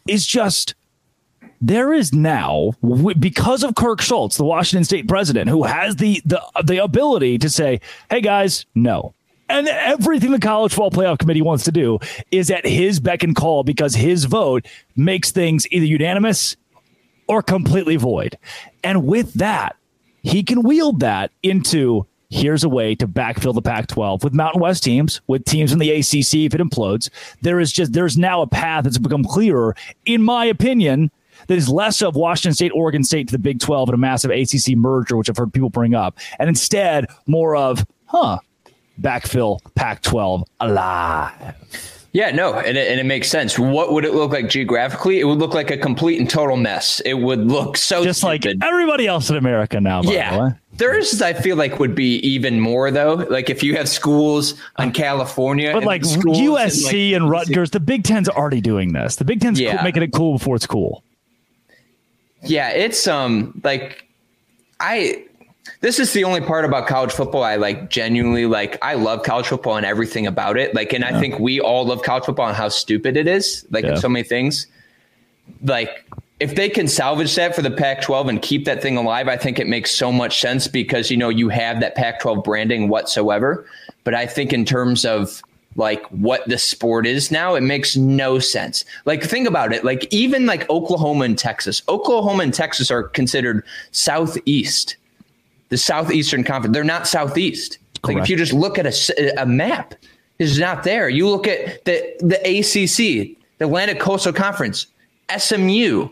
Is 0.07 0.27
just 0.27 0.75
there 1.61 1.93
is 1.95 2.13
now 2.13 2.73
because 3.19 3.63
of 3.63 3.75
Kirk 3.75 4.03
Schulz, 4.03 4.37
the 4.37 4.45
Washington 4.45 4.85
State 4.85 5.09
president, 5.09 5.49
who 5.49 5.63
has 5.63 5.97
the 5.97 6.21
the 6.25 6.43
the 6.63 6.83
ability 6.83 7.39
to 7.39 7.49
say, 7.49 7.81
"Hey 8.11 8.21
guys, 8.21 8.67
no." 8.75 9.15
And 9.55 9.69
everything 9.69 10.33
the 10.33 10.41
college 10.41 10.75
football 10.75 10.91
playoff 10.91 11.21
committee 11.21 11.41
wants 11.41 11.63
to 11.63 11.71
do 11.71 12.01
is 12.33 12.51
at 12.51 12.67
his 12.67 12.99
beck 12.99 13.23
and 13.23 13.37
call 13.37 13.63
because 13.63 13.95
his 13.95 14.25
vote 14.25 14.67
makes 14.97 15.31
things 15.31 15.65
either 15.71 15.87
unanimous 15.87 16.57
or 17.29 17.41
completely 17.41 17.95
void. 17.95 18.37
And 18.83 19.07
with 19.07 19.35
that, 19.35 19.77
he 20.25 20.43
can 20.43 20.63
wield 20.63 20.99
that 21.01 21.31
into 21.45 22.05
here's 22.31 22.65
a 22.65 22.69
way 22.69 22.97
to 22.97 23.07
backfill 23.07 23.55
the 23.55 23.63
Pac 23.63 23.87
12 23.87 24.25
with 24.25 24.35
Mountain 24.35 24.61
West 24.61 24.83
teams, 24.83 25.21
with 25.29 25.45
teams 25.45 25.73
in 25.73 25.79
the 25.79 25.93
ACC 25.93 26.35
if 26.35 26.55
it 26.57 26.61
implodes. 26.61 27.09
There 27.43 27.61
is 27.61 27.71
just, 27.71 27.93
there's 27.93 28.19
now 28.19 28.43
a 28.43 28.49
path 28.49 28.83
that's 28.83 28.99
become 28.99 29.23
clearer, 29.23 29.77
in 30.05 30.21
my 30.21 30.47
opinion, 30.47 31.13
that 31.47 31.57
is 31.57 31.69
less 31.69 32.03
of 32.03 32.17
Washington 32.17 32.55
State, 32.55 32.73
Oregon 32.75 33.05
State 33.05 33.29
to 33.29 33.33
the 33.33 33.39
Big 33.39 33.61
12 33.61 33.91
and 33.91 33.95
a 33.95 33.99
massive 33.99 34.33
ACC 34.33 34.77
merger, 34.77 35.17
which 35.17 35.31
I've 35.31 35.37
heard 35.37 35.53
people 35.53 35.71
bring 35.71 35.95
up, 35.95 36.19
and 36.41 36.49
instead 36.49 37.07
more 37.29 37.55
of, 37.55 37.87
huh, 38.07 38.41
backfill 39.01 39.61
Pac 39.75 40.03
12 40.03 40.45
alive. 40.61 41.55
Yeah, 42.13 42.31
no, 42.31 42.55
and 42.55 42.77
it, 42.79 42.89
and 42.89 43.01
it 43.01 43.05
makes 43.07 43.29
sense. 43.29 43.59
What 43.59 43.93
would 43.93 44.05
it 44.05 44.15
look 44.15 44.31
like 44.31 44.49
geographically? 44.49 45.19
It 45.19 45.25
would 45.25 45.39
look 45.39 45.53
like 45.53 45.73
a 45.73 45.77
complete 45.77 46.21
and 46.21 46.31
total 46.31 46.57
mess. 46.57 47.01
It 47.01 47.15
would 47.15 47.41
look 47.49 47.77
so 47.77 48.05
Just 48.05 48.23
like 48.23 48.47
everybody 48.63 49.09
else 49.09 49.31
in 49.31 49.37
America 49.37 49.81
now, 49.81 50.01
by 50.01 50.07
the 50.07 50.11
way. 50.11 50.15
yeah. 50.17 50.53
Theirs, 50.77 51.21
I 51.23 51.33
feel 51.33 51.57
like, 51.57 51.81
would 51.81 51.95
be 51.97 52.19
even 52.19 52.61
more 52.61 52.93
though. 52.93 53.15
Like 53.15 53.51
if 53.51 53.65
you 53.65 53.77
have 53.77 53.89
schools 53.89 54.55
in 54.79 54.93
California, 54.93 55.73
But 55.73 55.79
and 55.79 55.87
like 55.87 56.03
USC 56.03 57.11
like, 57.13 57.17
and 57.21 57.29
Rutgers, 57.31 57.71
the 57.71 57.81
Big 57.81 58.05
Ten's 58.05 58.29
already 58.29 58.61
doing 58.61 58.93
this. 58.93 59.17
The 59.17 59.25
Big 59.25 59.41
Ten's 59.41 59.59
Yeah. 59.59 59.75
cool, 59.77 59.83
making 59.85 60.03
it 60.05 60.13
cool 60.13 60.39
before 60.39 60.55
it's 60.55 60.67
cool. 60.67 61.03
Yeah, 62.43 62.71
it's 62.71 63.07
um 63.09 63.61
like 63.65 64.07
I 64.79 65.25
this 65.85 65.99
is 65.99 66.15
the 66.15 66.25
only 66.25 66.41
part 66.41 66.65
about 66.65 66.87
college 66.87 67.13
football 67.13 67.43
I 67.43 67.57
like 67.57 67.91
genuinely 67.91 68.47
like 68.47 68.79
I 68.81 68.95
love 68.95 69.23
college 69.23 69.49
football 69.49 69.77
and 69.77 69.85
everything 69.85 70.27
about 70.27 70.57
it. 70.57 70.75
Like 70.75 70.95
and 70.95 71.05
I 71.05 71.21
think 71.21 71.39
we 71.39 71.61
all 71.61 71.85
love 71.85 72.03
college 72.03 72.25
football 72.25 72.49
and 72.49 72.57
how 72.57 72.71
stupid 72.71 73.19
it 73.19 73.27
is. 73.29 73.67
Like 73.71 73.85
in 73.85 73.91
Yeah. 73.91 73.99
so 73.99 74.09
many 74.09 74.23
things. 74.23 74.67
Like 75.63 76.11
if 76.41 76.55
they 76.55 76.71
can 76.71 76.89
salvage 76.89 77.35
that 77.35 77.55
for 77.55 77.61
the 77.61 77.71
Pac-12 77.71 78.31
and 78.31 78.41
keep 78.41 78.65
that 78.65 78.81
thing 78.81 78.97
alive, 78.97 79.29
I 79.29 79.37
think 79.37 79.59
it 79.59 79.67
makes 79.67 79.91
so 79.91 80.11
much 80.11 80.41
sense 80.41 80.67
because 80.67 81.11
you 81.11 81.19
know 81.19 81.29
you 81.29 81.51
have 81.51 81.81
that 81.81 81.95
Pac-12 81.97 82.43
branding 82.43 82.89
whatsoever. 82.89 83.67
But 84.05 84.15
I 84.15 84.25
think 84.25 84.55
in 84.55 84.65
terms 84.65 85.05
of 85.05 85.43
like 85.77 86.03
what 86.07 86.49
the 86.49 86.57
sport 86.57 87.07
is 87.07 87.31
now, 87.31 87.57
it 87.57 87.61
makes 87.61 87.95
no 87.95 88.39
sense. 88.39 88.87
Like 89.05 89.23
think 89.23 89.47
about 89.47 89.75
it. 89.75 89.85
Like 89.85 90.09
even 90.11 90.47
like 90.47 90.69
Oklahoma 90.71 91.27
and 91.27 91.37
Texas, 91.39 91.83
Oklahoma 91.91 92.43
and 92.43 92.55
Texas 92.55 92.91
are 92.91 93.03
considered 93.03 93.63
southeast, 93.91 94.97
the 95.75 95.79
southeastern 95.79 96.45
conference. 96.45 96.73
They're 96.73 96.85
not 96.85 97.09
southeast. 97.09 97.79
Like 98.05 98.17
if 98.19 98.29
you 98.29 98.37
just 98.37 98.53
look 98.53 98.79
at 98.79 98.87
a 99.39 99.45
map, 99.45 99.95
it's 100.39 100.57
not 100.57 100.85
there. 100.85 101.09
You 101.09 101.29
look 101.29 101.49
at 101.49 101.85
the 101.85 102.15
the 102.21 102.37
ACC, 102.37 103.37
the 103.59 103.65
Atlantic 103.65 103.99
Coastal 103.99 104.33
Conference, 104.33 104.87
SMU. 105.37 106.09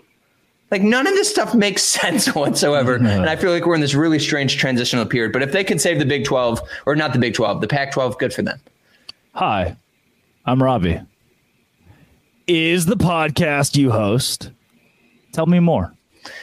Like 0.73 0.83
none 0.83 1.07
of 1.07 1.15
this 1.15 1.31
stuff 1.31 1.55
makes 1.55 1.83
sense 2.01 2.35
whatsoever. 2.35 2.97
And 3.01 3.31
I 3.31 3.37
feel 3.37 3.53
like 3.53 3.65
we're 3.65 3.77
in 3.77 3.81
this 3.81 3.95
really 3.95 4.19
strange 4.19 4.57
transitional 4.57 5.07
period. 5.07 5.33
But 5.33 5.43
if 5.43 5.53
they 5.53 5.63
can 5.63 5.79
save 5.79 6.01
the 6.01 6.07
Big 6.07 6.25
12, 6.25 6.61
or 6.87 6.97
not 6.97 7.13
the 7.13 7.21
Big 7.21 7.35
12, 7.35 7.61
the 7.61 7.69
Pac 7.69 7.93
12, 7.93 8.19
good 8.19 8.35
for 8.35 8.43
them. 8.43 8.59
Hi, 9.35 9.77
I'm 10.45 10.61
Robbie. 10.61 11.01
Is 12.49 12.87
the 12.87 12.97
podcast 12.97 13.77
you 13.77 13.93
host? 13.93 14.51
Tell 15.33 15.47
me 15.47 15.61
more. 15.61 15.95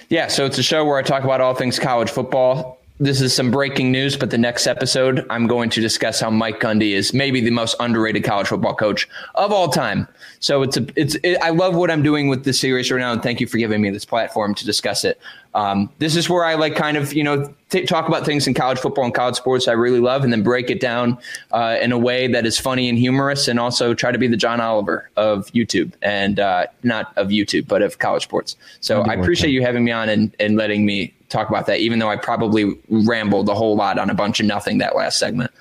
Yeah, 0.07 0.27
so 0.27 0.45
it's 0.45 0.57
a 0.57 0.63
show 0.63 0.85
where 0.85 0.97
I 0.97 1.01
talk 1.01 1.25
about 1.25 1.41
all 1.41 1.53
things 1.53 1.79
college 1.79 2.09
football. 2.09 2.78
This 3.01 3.21
is 3.21 3.33
some 3.33 3.49
breaking 3.49 3.93
news, 3.93 4.17
but 4.17 4.29
the 4.29 4.37
next 4.37 4.67
episode, 4.67 5.25
I'm 5.29 5.47
going 5.47 5.69
to 5.69 5.79
discuss 5.79 6.19
how 6.19 6.29
Mike 6.29 6.59
Gundy 6.59 6.91
is 6.91 7.13
maybe 7.13 7.39
the 7.39 7.49
most 7.49 7.77
underrated 7.79 8.25
college 8.25 8.47
football 8.47 8.75
coach 8.75 9.07
of 9.35 9.53
all 9.53 9.69
time. 9.69 10.05
So 10.41 10.63
it's 10.63 10.75
a, 10.75 10.85
it's, 10.97 11.15
it, 11.23 11.37
I 11.41 11.51
love 11.51 11.77
what 11.77 11.89
I'm 11.89 12.03
doing 12.03 12.27
with 12.27 12.43
this 12.43 12.59
series 12.59 12.91
right 12.91 12.99
now, 12.99 13.13
and 13.13 13.23
thank 13.23 13.39
you 13.39 13.47
for 13.47 13.57
giving 13.57 13.81
me 13.81 13.89
this 13.89 14.03
platform 14.03 14.53
to 14.55 14.65
discuss 14.65 15.05
it. 15.05 15.17
Um, 15.53 15.89
this 15.99 16.17
is 16.17 16.29
where 16.29 16.43
I 16.43 16.55
like 16.55 16.75
kind 16.75 16.97
of 16.97 17.13
you 17.13 17.23
know 17.23 17.53
t- 17.69 17.85
talk 17.85 18.09
about 18.09 18.25
things 18.25 18.47
in 18.47 18.53
college 18.53 18.79
football 18.79 19.05
and 19.05 19.13
college 19.13 19.35
sports 19.35 19.69
I 19.69 19.73
really 19.73 20.01
love, 20.01 20.25
and 20.25 20.33
then 20.33 20.43
break 20.43 20.69
it 20.69 20.81
down 20.81 21.17
uh, 21.53 21.77
in 21.81 21.93
a 21.93 21.97
way 21.97 22.27
that 22.27 22.45
is 22.45 22.59
funny 22.59 22.89
and 22.89 22.97
humorous, 22.97 23.47
and 23.47 23.61
also 23.61 23.93
try 23.93 24.11
to 24.11 24.17
be 24.17 24.27
the 24.27 24.37
John 24.37 24.59
Oliver 24.59 25.09
of 25.15 25.45
YouTube 25.53 25.93
and 26.01 26.37
uh, 26.37 26.65
not 26.83 27.13
of 27.15 27.29
YouTube, 27.29 27.65
but 27.65 27.81
of 27.81 27.97
college 27.99 28.23
sports. 28.23 28.57
So 28.81 29.03
I 29.03 29.13
appreciate 29.13 29.51
you 29.51 29.61
having 29.61 29.85
me 29.85 29.91
on 29.93 30.09
and, 30.09 30.35
and 30.37 30.57
letting 30.57 30.85
me 30.85 31.13
talk 31.29 31.49
about 31.49 31.65
that, 31.67 31.79
even 31.79 31.99
though 31.99 32.09
I 32.09 32.15
probably 32.17 32.79
rambled 32.89 33.49
a 33.49 33.55
whole 33.55 33.75
lot 33.75 33.97
on 33.97 34.09
a 34.09 34.13
bunch 34.13 34.39
of 34.39 34.45
nothing 34.45 34.79
that 34.79 34.95
last 34.95 35.17
segment. 35.17 35.51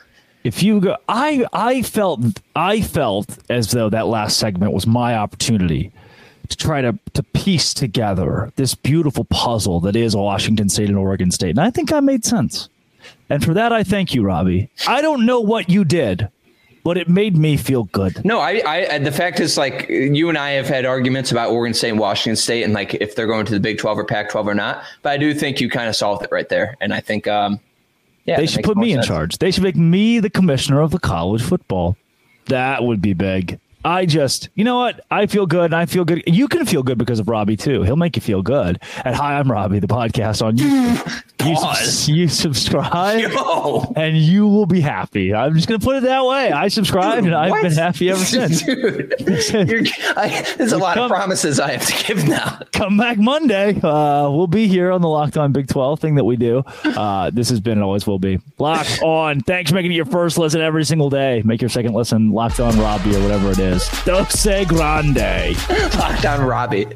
If 0.44 0.62
you 0.62 0.80
go, 0.80 0.96
I 1.08 1.46
I 1.52 1.82
felt 1.82 2.20
I 2.56 2.80
felt 2.80 3.38
as 3.50 3.70
though 3.72 3.90
that 3.90 4.06
last 4.06 4.38
segment 4.38 4.72
was 4.72 4.86
my 4.86 5.16
opportunity 5.16 5.92
to 6.48 6.56
try 6.56 6.80
to 6.80 6.98
to 7.14 7.22
piece 7.22 7.74
together 7.74 8.52
this 8.56 8.74
beautiful 8.74 9.24
puzzle 9.24 9.80
that 9.80 9.96
is 9.96 10.16
Washington 10.16 10.68
State 10.68 10.88
and 10.88 10.98
Oregon 10.98 11.30
State, 11.30 11.50
and 11.50 11.60
I 11.60 11.70
think 11.70 11.92
I 11.92 12.00
made 12.00 12.24
sense. 12.24 12.68
And 13.30 13.44
for 13.44 13.54
that, 13.54 13.72
I 13.72 13.84
thank 13.84 14.14
you, 14.14 14.22
Robbie. 14.22 14.70
I 14.86 15.02
don't 15.02 15.26
know 15.26 15.40
what 15.40 15.68
you 15.68 15.84
did, 15.84 16.28
but 16.88 16.96
it 16.96 17.06
made 17.06 17.36
me 17.36 17.58
feel 17.58 17.84
good. 17.84 18.24
No, 18.24 18.40
I, 18.40 18.62
I, 18.64 18.98
the 18.98 19.12
fact 19.12 19.40
is, 19.40 19.58
like, 19.58 19.90
you 19.90 20.30
and 20.30 20.38
I 20.38 20.52
have 20.52 20.68
had 20.68 20.86
arguments 20.86 21.30
about 21.30 21.50
Oregon 21.50 21.74
State 21.74 21.90
and 21.90 21.98
Washington 21.98 22.34
State 22.34 22.62
and, 22.62 22.72
like, 22.72 22.94
if 22.94 23.14
they're 23.14 23.26
going 23.26 23.44
to 23.44 23.52
the 23.52 23.60
Big 23.60 23.76
12 23.76 23.98
or 23.98 24.04
Pac 24.06 24.30
12 24.30 24.48
or 24.48 24.54
not. 24.54 24.82
But 25.02 25.10
I 25.10 25.18
do 25.18 25.34
think 25.34 25.60
you 25.60 25.68
kind 25.68 25.90
of 25.90 25.94
solved 25.94 26.24
it 26.24 26.30
right 26.32 26.48
there. 26.48 26.78
And 26.80 26.94
I 26.94 27.00
think, 27.00 27.28
um, 27.28 27.60
yeah, 28.24 28.38
They 28.38 28.46
should 28.46 28.64
put 28.64 28.78
me 28.78 28.92
in 28.92 29.02
charge. 29.02 29.36
They 29.36 29.50
should 29.50 29.64
make 29.64 29.76
me 29.76 30.18
the 30.18 30.30
commissioner 30.30 30.80
of 30.80 30.90
the 30.90 30.98
college 30.98 31.42
football. 31.42 31.94
That 32.46 32.82
would 32.82 33.02
be 33.02 33.12
big. 33.12 33.60
I 33.84 34.06
just, 34.06 34.48
you 34.54 34.64
know 34.64 34.76
what? 34.78 35.00
I 35.10 35.26
feel 35.26 35.46
good. 35.46 35.66
And 35.66 35.74
I 35.76 35.86
feel 35.86 36.04
good. 36.04 36.22
You 36.26 36.48
can 36.48 36.66
feel 36.66 36.82
good 36.82 36.98
because 36.98 37.20
of 37.20 37.28
Robbie 37.28 37.56
too. 37.56 37.82
He'll 37.82 37.96
make 37.96 38.16
you 38.16 38.22
feel 38.22 38.42
good. 38.42 38.80
And 39.04 39.14
hi, 39.14 39.38
I'm 39.38 39.50
Robbie, 39.50 39.78
the 39.78 39.86
podcast 39.86 40.44
on 40.44 40.56
YouTube. 41.38 42.08
you, 42.08 42.14
you 42.14 42.28
subscribe, 42.28 43.20
Yo. 43.30 43.92
and 43.96 44.16
you 44.16 44.46
will 44.48 44.66
be 44.66 44.80
happy. 44.80 45.32
I'm 45.32 45.54
just 45.54 45.68
gonna 45.68 45.78
put 45.78 45.96
it 45.96 46.02
that 46.02 46.24
way. 46.24 46.50
I 46.50 46.66
subscribed, 46.68 47.26
and 47.26 47.34
I've 47.34 47.50
What? 47.50 47.62
been 47.62 47.72
happy 47.72 48.10
ever 48.10 48.24
since. 48.24 48.62
Dude, 48.62 49.12
I, 50.16 50.44
there's 50.58 50.72
a 50.72 50.78
lot 50.78 50.94
Come- 50.94 51.04
of 51.04 51.16
promises 51.16 51.60
I 51.60 51.72
have 51.72 51.86
to 51.86 52.04
give 52.06 52.26
now. 52.28 52.60
Come 52.72 52.96
back 52.96 53.18
Monday. 53.18 53.80
Uh, 53.80 54.28
we'll 54.30 54.48
be 54.48 54.66
here 54.66 54.90
on 54.90 55.00
the 55.00 55.08
Locked 55.08 55.36
On 55.38 55.52
Big 55.52 55.68
12 55.68 56.00
thing 56.00 56.14
that 56.16 56.24
we 56.24 56.36
do. 56.36 56.64
Uh, 56.84 57.30
this 57.30 57.48
has 57.50 57.60
been 57.60 57.74
and 57.78 57.82
always 57.84 58.06
will 58.06 58.18
be 58.18 58.40
Locked 58.58 59.00
On. 59.02 59.40
Thanks 59.40 59.70
for 59.70 59.76
making 59.76 59.92
it 59.92 59.94
your 59.94 60.04
first 60.06 60.38
listen 60.38 60.60
every 60.60 60.84
single 60.84 61.08
day. 61.10 61.42
Make 61.44 61.60
your 61.62 61.70
second 61.70 61.92
listen 61.94 62.32
Locked 62.32 62.58
On 62.58 62.76
Robbie 62.80 63.14
or 63.14 63.20
whatever 63.22 63.52
it 63.52 63.58
is. 63.68 63.88
Dose 64.04 64.64
Grande. 64.66 65.56
Locked 65.98 66.26
on 66.26 66.40
Robbie. 66.44 66.86